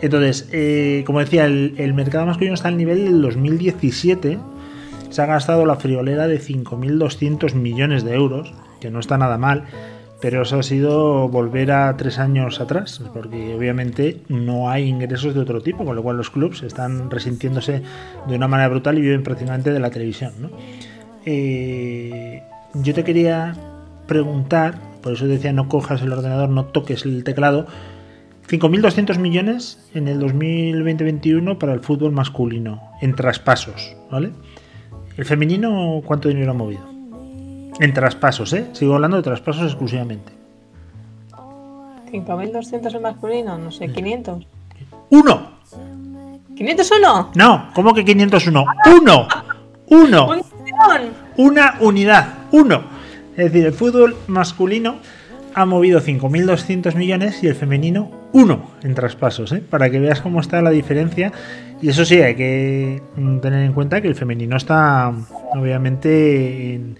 Entonces, 0.02 0.48
eh, 0.52 1.02
como 1.06 1.20
decía, 1.20 1.46
el, 1.46 1.74
el 1.78 1.94
mercado 1.94 2.26
masculino 2.26 2.54
está 2.54 2.68
al 2.68 2.76
nivel 2.76 3.04
del 3.04 3.22
2017 3.22 4.38
se 5.10 5.22
ha 5.22 5.26
gastado 5.26 5.64
la 5.66 5.76
friolera 5.76 6.26
de 6.26 6.40
5.200 6.40 7.54
millones 7.54 8.04
de 8.04 8.14
euros, 8.14 8.52
que 8.80 8.90
no 8.90 9.00
está 9.00 9.18
nada 9.18 9.38
mal, 9.38 9.64
pero 10.20 10.42
eso 10.42 10.58
ha 10.58 10.62
sido 10.62 11.28
volver 11.28 11.70
a 11.70 11.96
tres 11.96 12.18
años 12.18 12.60
atrás, 12.60 13.00
porque 13.12 13.54
obviamente 13.54 14.20
no 14.28 14.68
hay 14.68 14.88
ingresos 14.88 15.34
de 15.34 15.40
otro 15.40 15.60
tipo, 15.60 15.84
con 15.84 15.94
lo 15.94 16.02
cual 16.02 16.16
los 16.16 16.30
clubes 16.30 16.62
están 16.62 17.10
resintiéndose 17.10 17.82
de 18.26 18.34
una 18.34 18.48
manera 18.48 18.68
brutal 18.68 18.98
y 18.98 19.02
viven 19.02 19.22
prácticamente 19.22 19.72
de 19.72 19.78
la 19.78 19.90
televisión. 19.90 20.32
Eh, 21.24 22.42
yo 22.74 22.94
te 22.94 23.04
quería 23.04 23.54
preguntar, 24.06 24.74
por 25.02 25.12
eso 25.12 25.26
decía 25.26 25.52
no 25.52 25.68
cojas 25.68 26.02
el 26.02 26.12
ordenador, 26.12 26.48
no 26.48 26.64
toques 26.64 27.04
el 27.04 27.22
teclado, 27.22 27.66
5.200 28.48 29.18
millones 29.18 29.88
en 29.94 30.08
el 30.08 30.20
2020-21 30.20 31.58
para 31.58 31.74
el 31.74 31.80
fútbol 31.80 32.12
masculino, 32.12 32.82
en 33.02 33.14
traspasos, 33.14 33.94
¿vale? 34.10 34.30
¿El 35.16 35.24
femenino 35.26 36.00
cuánto 36.04 36.28
dinero 36.28 36.52
ha 36.52 36.54
movido? 36.54 36.97
En 37.80 37.94
traspasos, 37.94 38.52
¿eh? 38.52 38.66
Sigo 38.72 38.94
hablando 38.94 39.16
de 39.16 39.22
traspasos 39.22 39.64
exclusivamente. 39.64 40.32
5.200 42.10 42.94
en 42.94 43.02
masculino, 43.02 43.58
no 43.58 43.70
sé, 43.70 43.88
500. 43.88 44.46
¡Uno! 45.10 45.50
¿500 46.54 46.82
solo? 46.82 47.30
No, 47.34 47.70
¿cómo 47.74 47.94
que 47.94 48.04
501? 48.04 48.64
¡Uno! 49.00 49.28
¡Uno! 49.86 50.28
¡Un! 50.28 50.42
Una 51.36 51.76
unidad, 51.80 52.28
uno. 52.50 52.82
Es 53.36 53.52
decir, 53.52 53.66
el 53.66 53.72
fútbol 53.72 54.16
masculino 54.26 54.96
ha 55.58 55.66
movido 55.66 56.00
5.200 56.00 56.94
millones 56.94 57.42
y 57.42 57.48
el 57.48 57.56
femenino 57.56 58.12
uno 58.32 58.70
en 58.84 58.94
traspasos, 58.94 59.50
¿eh? 59.50 59.60
para 59.68 59.90
que 59.90 59.98
veas 59.98 60.20
cómo 60.20 60.40
está 60.40 60.62
la 60.62 60.70
diferencia. 60.70 61.32
Y 61.82 61.88
eso 61.88 62.04
sí, 62.04 62.22
hay 62.22 62.36
que 62.36 63.02
tener 63.42 63.64
en 63.64 63.72
cuenta 63.72 64.00
que 64.00 64.06
el 64.06 64.14
femenino 64.14 64.56
está 64.56 65.12
obviamente 65.52 66.74
en, 66.74 66.96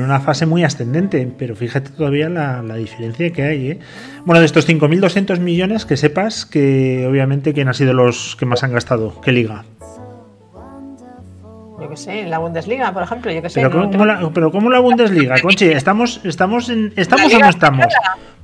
una 0.00 0.18
fase 0.18 0.46
muy 0.46 0.64
ascendente, 0.64 1.30
pero 1.38 1.54
fíjate 1.54 1.90
todavía 1.90 2.28
la, 2.28 2.60
la 2.62 2.74
diferencia 2.74 3.30
que 3.30 3.42
hay. 3.44 3.70
¿eh? 3.70 3.78
Bueno, 4.24 4.40
de 4.40 4.46
estos 4.46 4.68
5.200 4.68 5.38
millones, 5.38 5.86
que 5.86 5.96
sepas 5.96 6.44
que 6.44 7.06
obviamente 7.08 7.52
quién 7.52 7.68
ha 7.68 7.72
sido 7.72 7.92
los 7.92 8.34
que 8.34 8.46
más 8.46 8.64
han 8.64 8.72
gastado, 8.72 9.20
qué 9.20 9.30
liga. 9.30 9.64
Yo 11.82 11.90
qué 11.90 11.96
sé, 11.96 12.20
en 12.20 12.30
la 12.30 12.38
Bundesliga, 12.38 12.92
por 12.92 13.02
ejemplo, 13.02 13.30
yo 13.32 13.42
qué 13.42 13.50
sé. 13.50 13.60
Pero, 13.60 13.84
no 13.84 13.90
¿cómo, 13.90 14.06
la, 14.06 14.30
pero 14.32 14.50
¿cómo 14.50 14.70
la 14.70 14.78
Bundesliga, 14.78 15.40
Conchi? 15.40 15.66
¿Estamos, 15.66 16.20
estamos, 16.24 16.68
en, 16.68 16.92
¿estamos 16.96 17.34
o 17.34 17.38
no 17.38 17.48
estamos? 17.48 17.86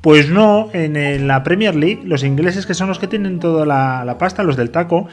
Pues 0.00 0.28
no, 0.28 0.70
en 0.72 1.26
la 1.26 1.42
Premier 1.42 1.74
League, 1.74 2.02
los 2.04 2.22
ingleses 2.22 2.66
que 2.66 2.74
son 2.74 2.88
los 2.88 2.98
que 2.98 3.08
tienen 3.08 3.40
toda 3.40 3.66
la, 3.66 4.04
la 4.04 4.18
pasta, 4.18 4.42
los 4.42 4.56
del 4.56 4.70
taco, 4.70 5.08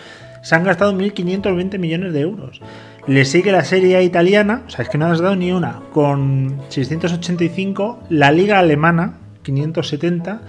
se 0.45 0.53
han 0.53 0.63
gastado 0.63 0.93
1.520 0.93 1.79
millones 1.79 2.13
de 2.13 2.21
euros. 2.21 2.61
Le 3.07 3.25
sigue 3.25 3.51
la 3.51 3.63
Serie 3.63 3.95
A 3.97 4.03
italiana, 4.03 4.61
o 4.67 4.69
sea, 4.69 4.83
es 4.83 4.89
que 4.89 4.97
no 4.99 5.07
has 5.07 5.19
dado 5.19 5.35
ni 5.35 5.51
una, 5.51 5.81
con 5.91 6.61
685, 6.69 8.03
la 8.09 8.31
Liga 8.31 8.59
Alemana, 8.59 9.17
570, 9.41 10.41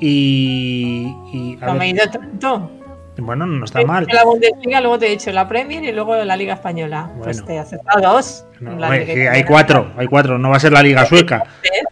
y... 0.00 1.14
y, 1.32 1.58
a 1.60 1.74
ver, 1.74 2.10
tanto. 2.10 2.70
Bueno, 3.18 3.46
no 3.46 3.64
está 3.64 3.82
mal. 3.84 4.06
La 4.12 4.24
Bundesliga, 4.24 4.80
luego 4.80 4.98
te 4.98 5.06
he 5.06 5.10
dicho 5.10 5.30
la 5.32 5.46
Premier 5.48 5.84
y 5.84 5.92
luego 5.92 6.16
la 6.24 6.36
Liga 6.36 6.54
Española. 6.54 7.10
Pues 7.22 7.38
Bueno. 7.38 7.46
te 7.46 7.54
he 7.54 7.58
aceptado 7.58 8.12
dos. 8.12 8.44
No, 8.60 8.76
que 8.78 8.84
hay 8.84 9.00
Española. 9.00 9.44
cuatro, 9.46 9.90
hay 9.96 10.06
cuatro, 10.06 10.38
no 10.38 10.50
va 10.50 10.56
a 10.56 10.60
ser 10.60 10.72
la 10.72 10.82
Liga 10.82 11.04
Sueca. 11.06 11.44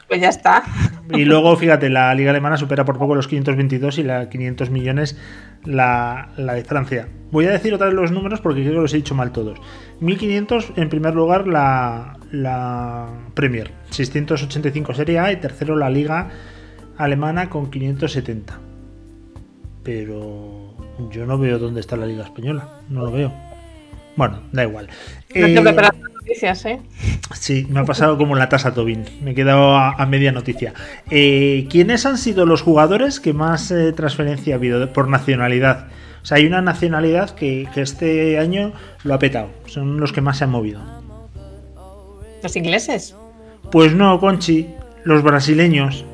Pues 0.07 0.20
ya 0.20 0.28
está. 0.31 0.62
Y 1.11 1.24
luego, 1.24 1.54
fíjate, 1.57 1.88
la 1.90 2.14
Liga 2.14 2.31
Alemana 2.31 2.57
supera 2.57 2.85
por 2.85 2.98
poco 2.98 3.14
los 3.14 3.28
522 3.28 3.98
y 3.98 4.02
la 4.04 4.28
500 4.31 4.70
millones 4.70 5.18
la, 5.64 6.28
la 6.37 6.54
de 6.54 6.64
Francia. 6.64 7.09
Voy 7.31 7.46
a 7.46 7.50
decir 7.50 7.74
otra 7.74 7.87
vez 7.88 7.94
los 7.94 8.11
números 8.11 8.40
porque 8.40 8.61
creo 8.62 8.74
que 8.76 8.81
los 8.83 8.94
he 8.94 8.98
dicho 8.98 9.14
mal 9.14 9.33
todos. 9.33 9.59
1500 10.00 10.72
en 10.76 10.88
primer 10.88 11.14
lugar 11.14 11.46
la, 11.46 12.16
la 12.31 13.09
Premier, 13.35 13.72
685 13.90 14.94
Serie 14.94 15.18
A 15.18 15.33
y 15.33 15.37
tercero 15.37 15.76
la 15.76 15.90
Liga 15.90 16.28
Alemana 16.96 17.50
con 17.50 17.70
570. 17.70 18.59
Pero 19.83 20.57
yo 21.11 21.26
no 21.26 21.38
veo 21.38 21.58
dónde 21.58 21.80
está 21.80 21.96
la 21.96 22.06
Liga 22.06 22.24
Española, 22.24 22.80
no 22.88 23.04
lo 23.04 23.12
veo. 23.12 23.32
Bueno, 24.16 24.40
da 24.52 24.64
igual. 24.64 24.88
No 25.34 25.46
Eh, 25.46 25.54
noticias, 26.28 26.64
¿eh? 26.66 26.80
Sí, 27.34 27.66
me 27.70 27.80
ha 27.80 27.84
pasado 27.84 28.18
como 28.18 28.34
la 28.34 28.48
tasa 28.48 28.74
Tobin. 28.74 29.04
Me 29.22 29.30
he 29.30 29.34
quedado 29.34 29.76
a, 29.76 29.92
a 29.92 30.06
media 30.06 30.32
noticia. 30.32 30.74
Eh, 31.11 31.66
¿Quiénes 31.70 32.04
han 32.04 32.18
sido 32.18 32.44
los 32.44 32.62
jugadores 32.62 33.20
que 33.20 33.32
más 33.32 33.70
eh, 33.70 33.92
transferencia 33.92 34.54
ha 34.54 34.58
habido 34.58 34.92
por 34.92 35.08
nacionalidad? 35.08 35.87
O 36.22 36.26
sea, 36.26 36.38
hay 36.38 36.46
una 36.46 36.61
nacionalidad 36.61 37.30
que, 37.30 37.68
que 37.72 37.80
este 37.80 38.38
año 38.38 38.72
lo 39.04 39.14
ha 39.14 39.18
petado. 39.18 39.48
Son 39.66 40.00
los 40.00 40.12
que 40.12 40.20
más 40.20 40.38
se 40.38 40.44
han 40.44 40.50
movido. 40.50 40.80
Los 42.42 42.56
ingleses. 42.56 43.14
Pues 43.70 43.94
no, 43.94 44.18
Conchi, 44.20 44.68
los 45.04 45.22
brasileños. 45.22 46.04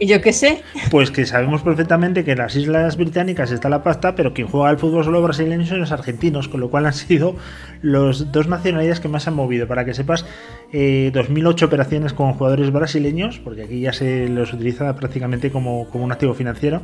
Y 0.00 0.06
yo 0.06 0.22
qué 0.22 0.32
sé. 0.32 0.62
Pues 0.90 1.10
que 1.10 1.26
sabemos 1.26 1.60
perfectamente 1.60 2.24
que 2.24 2.32
en 2.32 2.38
las 2.38 2.56
Islas 2.56 2.96
Británicas 2.96 3.50
está 3.50 3.68
la 3.68 3.82
pasta, 3.82 4.14
pero 4.14 4.32
quien 4.32 4.48
juega 4.48 4.70
al 4.70 4.78
fútbol 4.78 5.04
solo 5.04 5.22
brasileños 5.22 5.68
son 5.68 5.78
los 5.78 5.92
argentinos, 5.92 6.48
con 6.48 6.60
lo 6.60 6.70
cual 6.70 6.86
han 6.86 6.94
sido 6.94 7.36
los 7.82 8.32
dos 8.32 8.48
nacionalidades 8.48 8.98
que 8.98 9.08
más 9.08 9.28
han 9.28 9.34
movido. 9.34 9.68
Para 9.68 9.84
que 9.84 9.92
sepas, 9.92 10.24
eh, 10.72 11.10
2008 11.12 11.66
operaciones 11.66 12.14
con 12.14 12.32
jugadores 12.32 12.72
brasileños, 12.72 13.40
porque 13.40 13.64
aquí 13.64 13.80
ya 13.80 13.92
se 13.92 14.26
los 14.30 14.54
utiliza 14.54 14.96
prácticamente 14.96 15.50
como, 15.50 15.86
como 15.90 16.04
un 16.04 16.12
activo 16.12 16.32
financiero, 16.32 16.80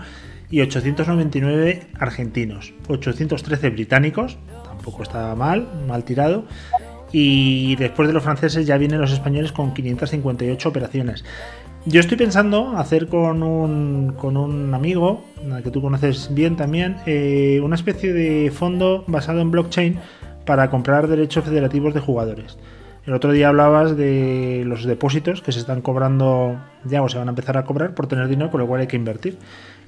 y 0.51 0.61
899 0.61 1.87
argentinos, 1.99 2.75
813 2.87 3.71
británicos, 3.71 4.37
tampoco 4.63 5.03
está 5.03 5.35
mal, 5.35 5.67
mal 5.89 6.05
tirado. 6.05 6.45
Y 7.13 7.77
después 7.77 8.09
de 8.09 8.13
los 8.13 8.25
franceses 8.25 8.67
ya 8.67 8.77
vienen 8.77 9.01
los 9.01 9.13
españoles 9.13 9.53
con 9.53 9.73
558 9.73 10.69
operaciones. 10.69 11.25
Yo 11.89 12.01
estoy 12.01 12.17
pensando 12.17 12.77
hacer 12.77 13.07
con 13.07 13.45
un, 13.45 14.13
con 14.19 14.37
un 14.37 14.75
amigo, 14.75 15.23
que 15.63 15.71
tú 15.71 15.81
conoces 15.81 16.35
bien 16.35 16.57
también, 16.57 16.97
eh, 17.07 17.61
una 17.63 17.77
especie 17.77 18.13
de 18.13 18.51
fondo 18.51 19.05
basado 19.07 19.41
en 19.41 19.53
blockchain 19.53 20.01
para 20.45 20.69
comprar 20.69 21.07
derechos 21.07 21.45
federativos 21.45 21.95
de 21.95 22.01
jugadores. 22.01 22.59
El 23.07 23.15
otro 23.15 23.31
día 23.31 23.51
hablabas 23.51 23.97
de 23.97 24.65
los 24.67 24.85
depósitos 24.85 25.43
que 25.43 25.53
se 25.53 25.61
están 25.61 25.81
cobrando 25.81 26.61
ya 26.83 27.03
o 27.03 27.09
se 27.09 27.19
van 27.19 27.29
a 27.29 27.31
empezar 27.31 27.57
a 27.57 27.65
cobrar 27.65 27.95
por 27.95 28.09
tener 28.09 28.27
dinero, 28.27 28.51
con 28.51 28.61
lo 28.61 28.67
cual 28.67 28.81
hay 28.81 28.89
que 28.89 28.97
invertir. 28.97 29.39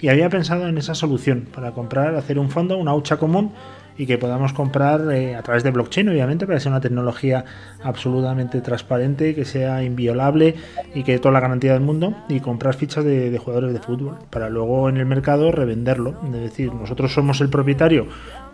y 0.00 0.06
había 0.06 0.30
pensado 0.30 0.68
en 0.68 0.78
esa 0.78 0.94
solución 0.94 1.48
para 1.52 1.72
comprar, 1.72 2.14
hacer 2.14 2.38
un 2.38 2.48
fondo, 2.48 2.78
una 2.78 2.94
hucha 2.94 3.16
común 3.16 3.50
y 3.98 4.06
que 4.06 4.16
podamos 4.16 4.52
comprar 4.52 5.12
eh, 5.12 5.34
a 5.34 5.42
través 5.42 5.64
de 5.64 5.72
blockchain, 5.72 6.08
obviamente, 6.08 6.46
para 6.46 6.56
que 6.56 6.62
sea 6.62 6.70
una 6.70 6.80
tecnología 6.80 7.44
absolutamente 7.82 8.61
transparente, 8.61 9.34
que 9.34 9.44
sea 9.44 9.82
inviolable 9.82 10.54
y 10.94 11.02
que 11.02 11.12
dé 11.12 11.18
toda 11.18 11.32
la 11.32 11.40
garantía 11.40 11.72
del 11.72 11.82
mundo, 11.82 12.14
y 12.28 12.38
comprar 12.38 12.76
fichas 12.76 13.04
de, 13.04 13.37
jugadores 13.38 13.72
de 13.72 13.80
fútbol, 13.80 14.16
para 14.30 14.48
luego 14.48 14.88
en 14.88 14.96
el 14.96 15.06
mercado 15.06 15.50
revenderlo. 15.50 16.14
Es 16.24 16.40
decir, 16.40 16.72
nosotros 16.72 17.12
somos 17.12 17.40
el 17.40 17.50
propietario 17.50 18.06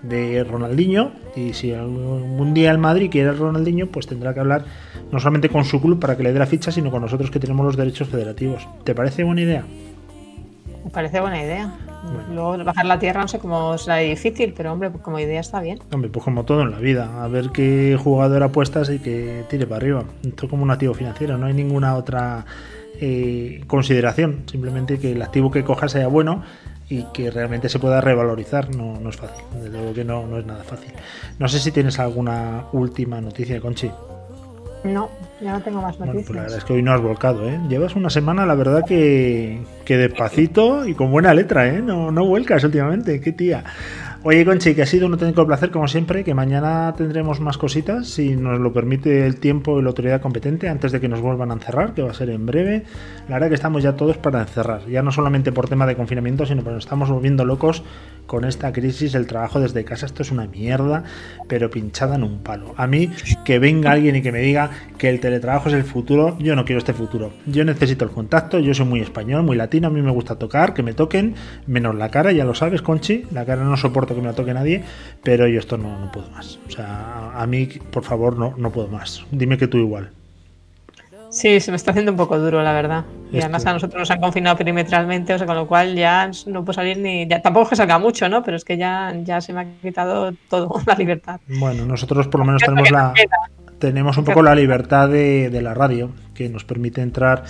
de 0.02 0.42
Ronaldinho, 0.44 1.12
y 1.36 1.52
si 1.52 1.72
algún 1.72 2.54
día 2.54 2.70
el 2.70 2.78
Madrid 2.78 3.10
quiere 3.10 3.32
Ronaldinho, 3.32 3.88
pues 3.88 4.06
tendrá 4.06 4.32
que 4.32 4.40
hablar 4.40 4.64
no 5.12 5.20
solamente 5.20 5.50
con 5.50 5.64
su 5.64 5.80
club 5.80 6.00
para 6.00 6.16
que 6.16 6.22
le 6.22 6.32
dé 6.32 6.38
la 6.38 6.46
ficha, 6.46 6.72
sino 6.72 6.90
con 6.90 7.02
nosotros 7.02 7.30
que 7.30 7.38
tenemos 7.38 7.66
los 7.66 7.76
derechos 7.76 8.08
federativos. 8.08 8.66
¿Te 8.84 8.94
parece 8.94 9.24
buena 9.24 9.42
idea? 9.42 9.64
Parece 10.94 11.20
buena 11.20 11.42
idea. 11.42 11.72
Luego 12.32 12.62
bajar 12.64 12.86
la 12.86 12.98
tierra 12.98 13.22
no 13.22 13.28
sé 13.28 13.38
cómo 13.38 13.76
será 13.78 13.96
difícil, 13.96 14.54
pero 14.56 14.72
hombre, 14.72 14.90
pues 14.90 15.02
como 15.02 15.18
idea 15.18 15.40
está 15.40 15.60
bien. 15.60 15.80
Hombre, 15.92 16.10
pues 16.10 16.24
como 16.24 16.44
todo 16.44 16.62
en 16.62 16.70
la 16.70 16.78
vida, 16.78 17.24
a 17.24 17.28
ver 17.28 17.50
qué 17.50 17.98
jugador 18.00 18.42
apuestas 18.42 18.90
y 18.90 18.98
que 18.98 19.44
tire 19.48 19.66
para 19.66 19.78
arriba. 19.78 20.04
Esto 20.22 20.46
es 20.46 20.50
como 20.50 20.62
un 20.62 20.70
activo 20.70 20.94
financiero, 20.94 21.36
no 21.36 21.46
hay 21.46 21.54
ninguna 21.54 21.96
otra 21.96 22.44
eh, 23.00 23.64
consideración, 23.66 24.44
simplemente 24.46 24.98
que 24.98 25.12
el 25.12 25.22
activo 25.22 25.50
que 25.50 25.64
coja 25.64 25.88
sea 25.88 26.06
bueno 26.06 26.42
y 26.88 27.04
que 27.12 27.30
realmente 27.30 27.68
se 27.68 27.78
pueda 27.78 28.00
revalorizar 28.00 28.74
no, 28.74 29.00
no 29.00 29.08
es 29.08 29.16
fácil, 29.16 29.44
desde 29.54 29.70
luego 29.70 29.94
que 29.94 30.04
no, 30.04 30.26
no 30.26 30.38
es 30.38 30.46
nada 30.46 30.62
fácil. 30.62 30.92
No 31.38 31.48
sé 31.48 31.58
si 31.58 31.72
tienes 31.72 31.98
alguna 31.98 32.66
última 32.72 33.20
noticia, 33.20 33.60
Conchi. 33.60 33.90
No, 34.84 35.10
ya 35.40 35.52
no 35.52 35.62
tengo 35.62 35.80
más 35.80 35.98
noticias. 35.98 36.26
pues 36.26 36.36
la 36.36 36.42
verdad 36.42 36.58
es 36.58 36.64
que 36.64 36.72
hoy 36.74 36.82
no 36.82 36.92
has 36.92 37.00
volcado, 37.00 37.48
¿eh? 37.48 37.58
Llevas 37.68 37.96
una 37.96 38.10
semana, 38.10 38.44
la 38.44 38.54
verdad, 38.54 38.82
que, 38.86 39.62
que 39.84 39.96
despacito 39.96 40.86
y 40.86 40.94
con 40.94 41.10
buena 41.10 41.32
letra, 41.32 41.66
¿eh? 41.68 41.80
No, 41.80 42.10
no 42.10 42.26
vuelcas 42.26 42.62
últimamente, 42.64 43.18
qué 43.20 43.32
tía. 43.32 43.64
Oye, 44.26 44.42
Conchi, 44.46 44.74
que 44.74 44.80
ha 44.80 44.86
sido 44.86 45.06
un 45.06 45.12
auténtico 45.12 45.46
placer, 45.46 45.70
como 45.70 45.86
siempre, 45.86 46.24
que 46.24 46.32
mañana 46.32 46.94
tendremos 46.96 47.40
más 47.40 47.58
cositas, 47.58 48.08
si 48.08 48.36
nos 48.36 48.58
lo 48.58 48.72
permite 48.72 49.26
el 49.26 49.36
tiempo 49.38 49.78
y 49.78 49.82
la 49.82 49.88
autoridad 49.88 50.22
competente, 50.22 50.70
antes 50.70 50.92
de 50.92 51.00
que 51.02 51.08
nos 51.08 51.20
vuelvan 51.20 51.50
a 51.50 51.54
encerrar, 51.54 51.92
que 51.92 52.00
va 52.00 52.10
a 52.10 52.14
ser 52.14 52.30
en 52.30 52.46
breve. 52.46 52.84
La 53.28 53.34
verdad 53.34 53.48
que 53.48 53.54
estamos 53.56 53.82
ya 53.82 53.96
todos 53.96 54.16
para 54.16 54.40
encerrar, 54.40 54.86
ya 54.88 55.02
no 55.02 55.12
solamente 55.12 55.52
por 55.52 55.68
tema 55.68 55.86
de 55.86 55.94
confinamiento, 55.94 56.46
sino 56.46 56.62
porque 56.62 56.76
nos 56.76 56.84
estamos 56.84 57.10
volviendo 57.10 57.44
locos 57.44 57.82
con 58.24 58.46
esta 58.46 58.72
crisis, 58.72 59.14
el 59.14 59.26
trabajo 59.26 59.60
desde 59.60 59.84
casa, 59.84 60.06
esto 60.06 60.22
es 60.22 60.30
una 60.30 60.46
mierda, 60.46 61.04
pero 61.46 61.68
pinchada 61.68 62.14
en 62.14 62.22
un 62.22 62.38
palo. 62.38 62.72
A 62.78 62.86
mí, 62.86 63.10
que 63.44 63.58
venga 63.58 63.92
alguien 63.92 64.16
y 64.16 64.22
que 64.22 64.32
me 64.32 64.40
diga 64.40 64.70
que 64.96 65.10
el 65.10 65.20
teletrabajo 65.20 65.68
es 65.68 65.74
el 65.74 65.84
futuro, 65.84 66.38
yo 66.38 66.56
no 66.56 66.64
quiero 66.64 66.78
este 66.78 66.94
futuro. 66.94 67.32
Yo 67.44 67.66
necesito 67.66 68.06
el 68.06 68.10
contacto, 68.10 68.58
yo 68.58 68.72
soy 68.72 68.86
muy 68.86 69.00
español, 69.00 69.42
muy 69.42 69.58
latino, 69.58 69.88
a 69.88 69.90
mí 69.90 70.00
me 70.00 70.12
gusta 70.12 70.36
tocar, 70.36 70.72
que 70.72 70.82
me 70.82 70.94
toquen, 70.94 71.34
menos 71.66 71.94
la 71.94 72.10
cara, 72.10 72.32
ya 72.32 72.46
lo 72.46 72.54
sabes, 72.54 72.80
Conchi, 72.80 73.26
la 73.30 73.44
cara 73.44 73.62
no 73.62 73.76
soporto 73.76 74.13
que 74.14 74.20
me 74.20 74.28
la 74.28 74.34
toque 74.34 74.54
nadie, 74.54 74.82
pero 75.22 75.46
yo 75.46 75.58
esto 75.58 75.76
no, 75.76 75.98
no 75.98 76.10
puedo 76.12 76.28
más. 76.30 76.58
O 76.66 76.70
sea, 76.70 77.32
a, 77.34 77.46
mí, 77.46 77.66
por 77.66 78.04
favor, 78.04 78.36
no, 78.36 78.54
no 78.56 78.70
puedo 78.70 78.88
más. 78.88 79.24
Dime 79.30 79.58
que 79.58 79.66
tú 79.66 79.78
igual. 79.78 80.10
Sí, 81.30 81.58
se 81.58 81.72
me 81.72 81.76
está 81.76 81.90
haciendo 81.90 82.12
un 82.12 82.16
poco 82.16 82.38
duro, 82.38 82.62
la 82.62 82.72
verdad. 82.72 83.04
Y 83.32 83.40
además 83.40 83.66
a 83.66 83.72
nosotros 83.72 83.98
nos 83.98 84.10
han 84.12 84.20
confinado 84.20 84.56
perimetralmente, 84.56 85.34
o 85.34 85.38
sea, 85.38 85.48
con 85.48 85.56
lo 85.56 85.66
cual 85.66 85.96
ya 85.96 86.30
no 86.46 86.64
puedo 86.64 86.74
salir 86.74 86.98
ni. 86.98 87.26
Ya, 87.26 87.42
tampoco 87.42 87.64
es 87.64 87.70
que 87.70 87.76
salga 87.76 87.98
mucho, 87.98 88.28
¿no? 88.28 88.44
Pero 88.44 88.56
es 88.56 88.64
que 88.64 88.76
ya, 88.76 89.12
ya 89.24 89.40
se 89.40 89.52
me 89.52 89.60
ha 89.62 89.66
quitado 89.82 90.32
todo, 90.48 90.80
la 90.86 90.94
libertad. 90.94 91.40
Bueno, 91.58 91.86
nosotros 91.86 92.28
por 92.28 92.40
lo 92.40 92.46
menos 92.46 92.62
tenemos 92.62 92.90
la. 92.90 93.12
Tenemos 93.80 94.16
un 94.16 94.24
poco 94.24 94.42
la 94.42 94.54
libertad 94.54 95.08
de, 95.08 95.50
de 95.50 95.60
la 95.60 95.74
radio, 95.74 96.10
que 96.34 96.48
nos 96.48 96.64
permite 96.64 97.02
entrar 97.02 97.42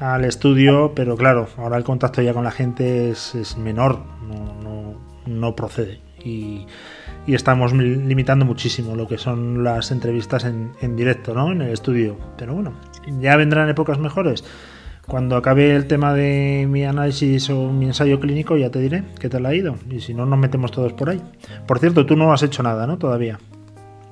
al 0.00 0.24
estudio, 0.24 0.92
pero 0.96 1.16
claro, 1.16 1.46
ahora 1.58 1.76
el 1.76 1.84
contacto 1.84 2.22
ya 2.22 2.32
con 2.32 2.42
la 2.42 2.50
gente 2.50 3.10
es, 3.10 3.34
es 3.34 3.56
menor, 3.56 4.00
no, 4.26 4.54
no, 4.62 4.94
no 5.30 5.56
procede 5.56 6.00
y, 6.24 6.66
estamos 7.26 7.72
limitando 7.72 8.44
muchísimo 8.44 8.96
lo 8.96 9.06
que 9.06 9.16
son 9.16 9.62
las 9.62 9.92
entrevistas 9.92 10.44
en, 10.44 10.96
directo, 10.96 11.32
¿no? 11.32 11.52
En 11.52 11.62
el 11.62 11.70
estudio. 11.70 12.16
Pero 12.36 12.54
bueno, 12.54 12.72
ya 13.20 13.36
vendrán 13.36 13.68
épocas 13.68 14.00
mejores. 14.00 14.42
Cuando 15.06 15.36
acabe 15.36 15.76
el 15.76 15.86
tema 15.86 16.12
de 16.12 16.66
mi 16.68 16.84
análisis 16.84 17.48
o 17.50 17.70
mi 17.70 17.86
ensayo 17.86 18.18
clínico, 18.18 18.56
ya 18.56 18.70
te 18.70 18.80
diré 18.80 19.04
qué 19.20 19.28
tal 19.28 19.46
ha 19.46 19.54
ido. 19.54 19.76
Y 19.88 20.00
si 20.00 20.12
no, 20.12 20.26
nos 20.26 20.40
metemos 20.40 20.72
todos 20.72 20.92
por 20.92 21.10
ahí. 21.10 21.22
Por 21.68 21.78
cierto, 21.78 22.04
tú 22.04 22.16
no 22.16 22.32
has 22.32 22.42
hecho 22.42 22.64
nada, 22.64 22.86
¿no? 22.88 22.98
Todavía. 22.98 23.38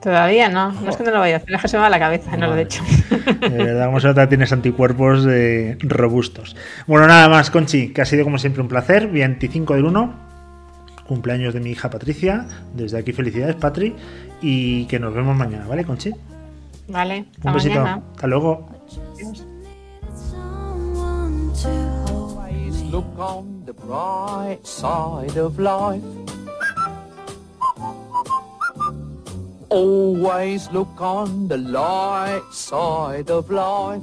Todavía 0.01 0.49
no, 0.49 0.71
no 0.71 0.91
es 0.91 0.97
que 0.97 1.03
no 1.03 1.11
lo 1.11 1.19
vaya 1.19 1.35
a 1.35 1.39
hacer, 1.39 1.55
es 1.55 1.63
que 1.63 1.67
se 1.67 1.77
me 1.77 1.83
va 1.83 1.91
la 1.91 1.99
cabeza, 1.99 2.37
no 2.37 2.47
lo 2.47 2.57
he 2.57 2.63
hecho. 2.63 2.85
De 3.41 3.49
verdad, 3.49 3.87
como 3.87 3.99
se 3.99 4.07
nota, 4.07 4.29
tienes 4.29 4.53
anticuerpos 4.53 5.25
de 5.25 5.77
robustos. 5.81 6.55
Bueno, 6.87 7.09
nada 7.09 7.29
más, 7.29 7.51
Conchi, 7.51 7.93
que 7.93 8.03
ha 8.03 8.05
sido 8.05 8.23
como 8.23 8.39
siempre 8.39 8.63
un 8.63 8.69
placer. 8.69 9.09
25 9.09 9.75
del 9.75 9.87
1, 9.87 10.28
cumpleaños 11.09 11.55
de 11.55 11.61
mi 11.61 11.71
hija 11.71 11.91
Patricia. 11.91 12.47
Desde 12.75 12.99
aquí 12.99 13.13
felicidades, 13.13 13.57
Patri. 13.57 13.97
Y 14.41 14.85
que 14.87 15.01
nos 15.01 15.15
vemos 15.15 15.37
mañana, 15.37 15.67
¿vale, 15.67 15.85
Conchi? 15.85 16.15
Vale, 16.87 17.27
hasta 17.37 17.49
Un 17.49 17.55
besito. 17.55 17.85
Hasta 17.85 18.27
luego. 18.27 18.69
look 22.91 23.19
on 23.19 23.63
the 23.67 23.73
bright 23.75 24.67
side 24.67 25.37
of 25.37 25.59
life. 25.59 26.03
Always 29.69 30.71
look 30.73 31.01
on 31.01 31.49
the 31.49 31.59
light 31.59 32.43
side 32.51 33.31
of 33.31 33.51
life. 33.51 34.03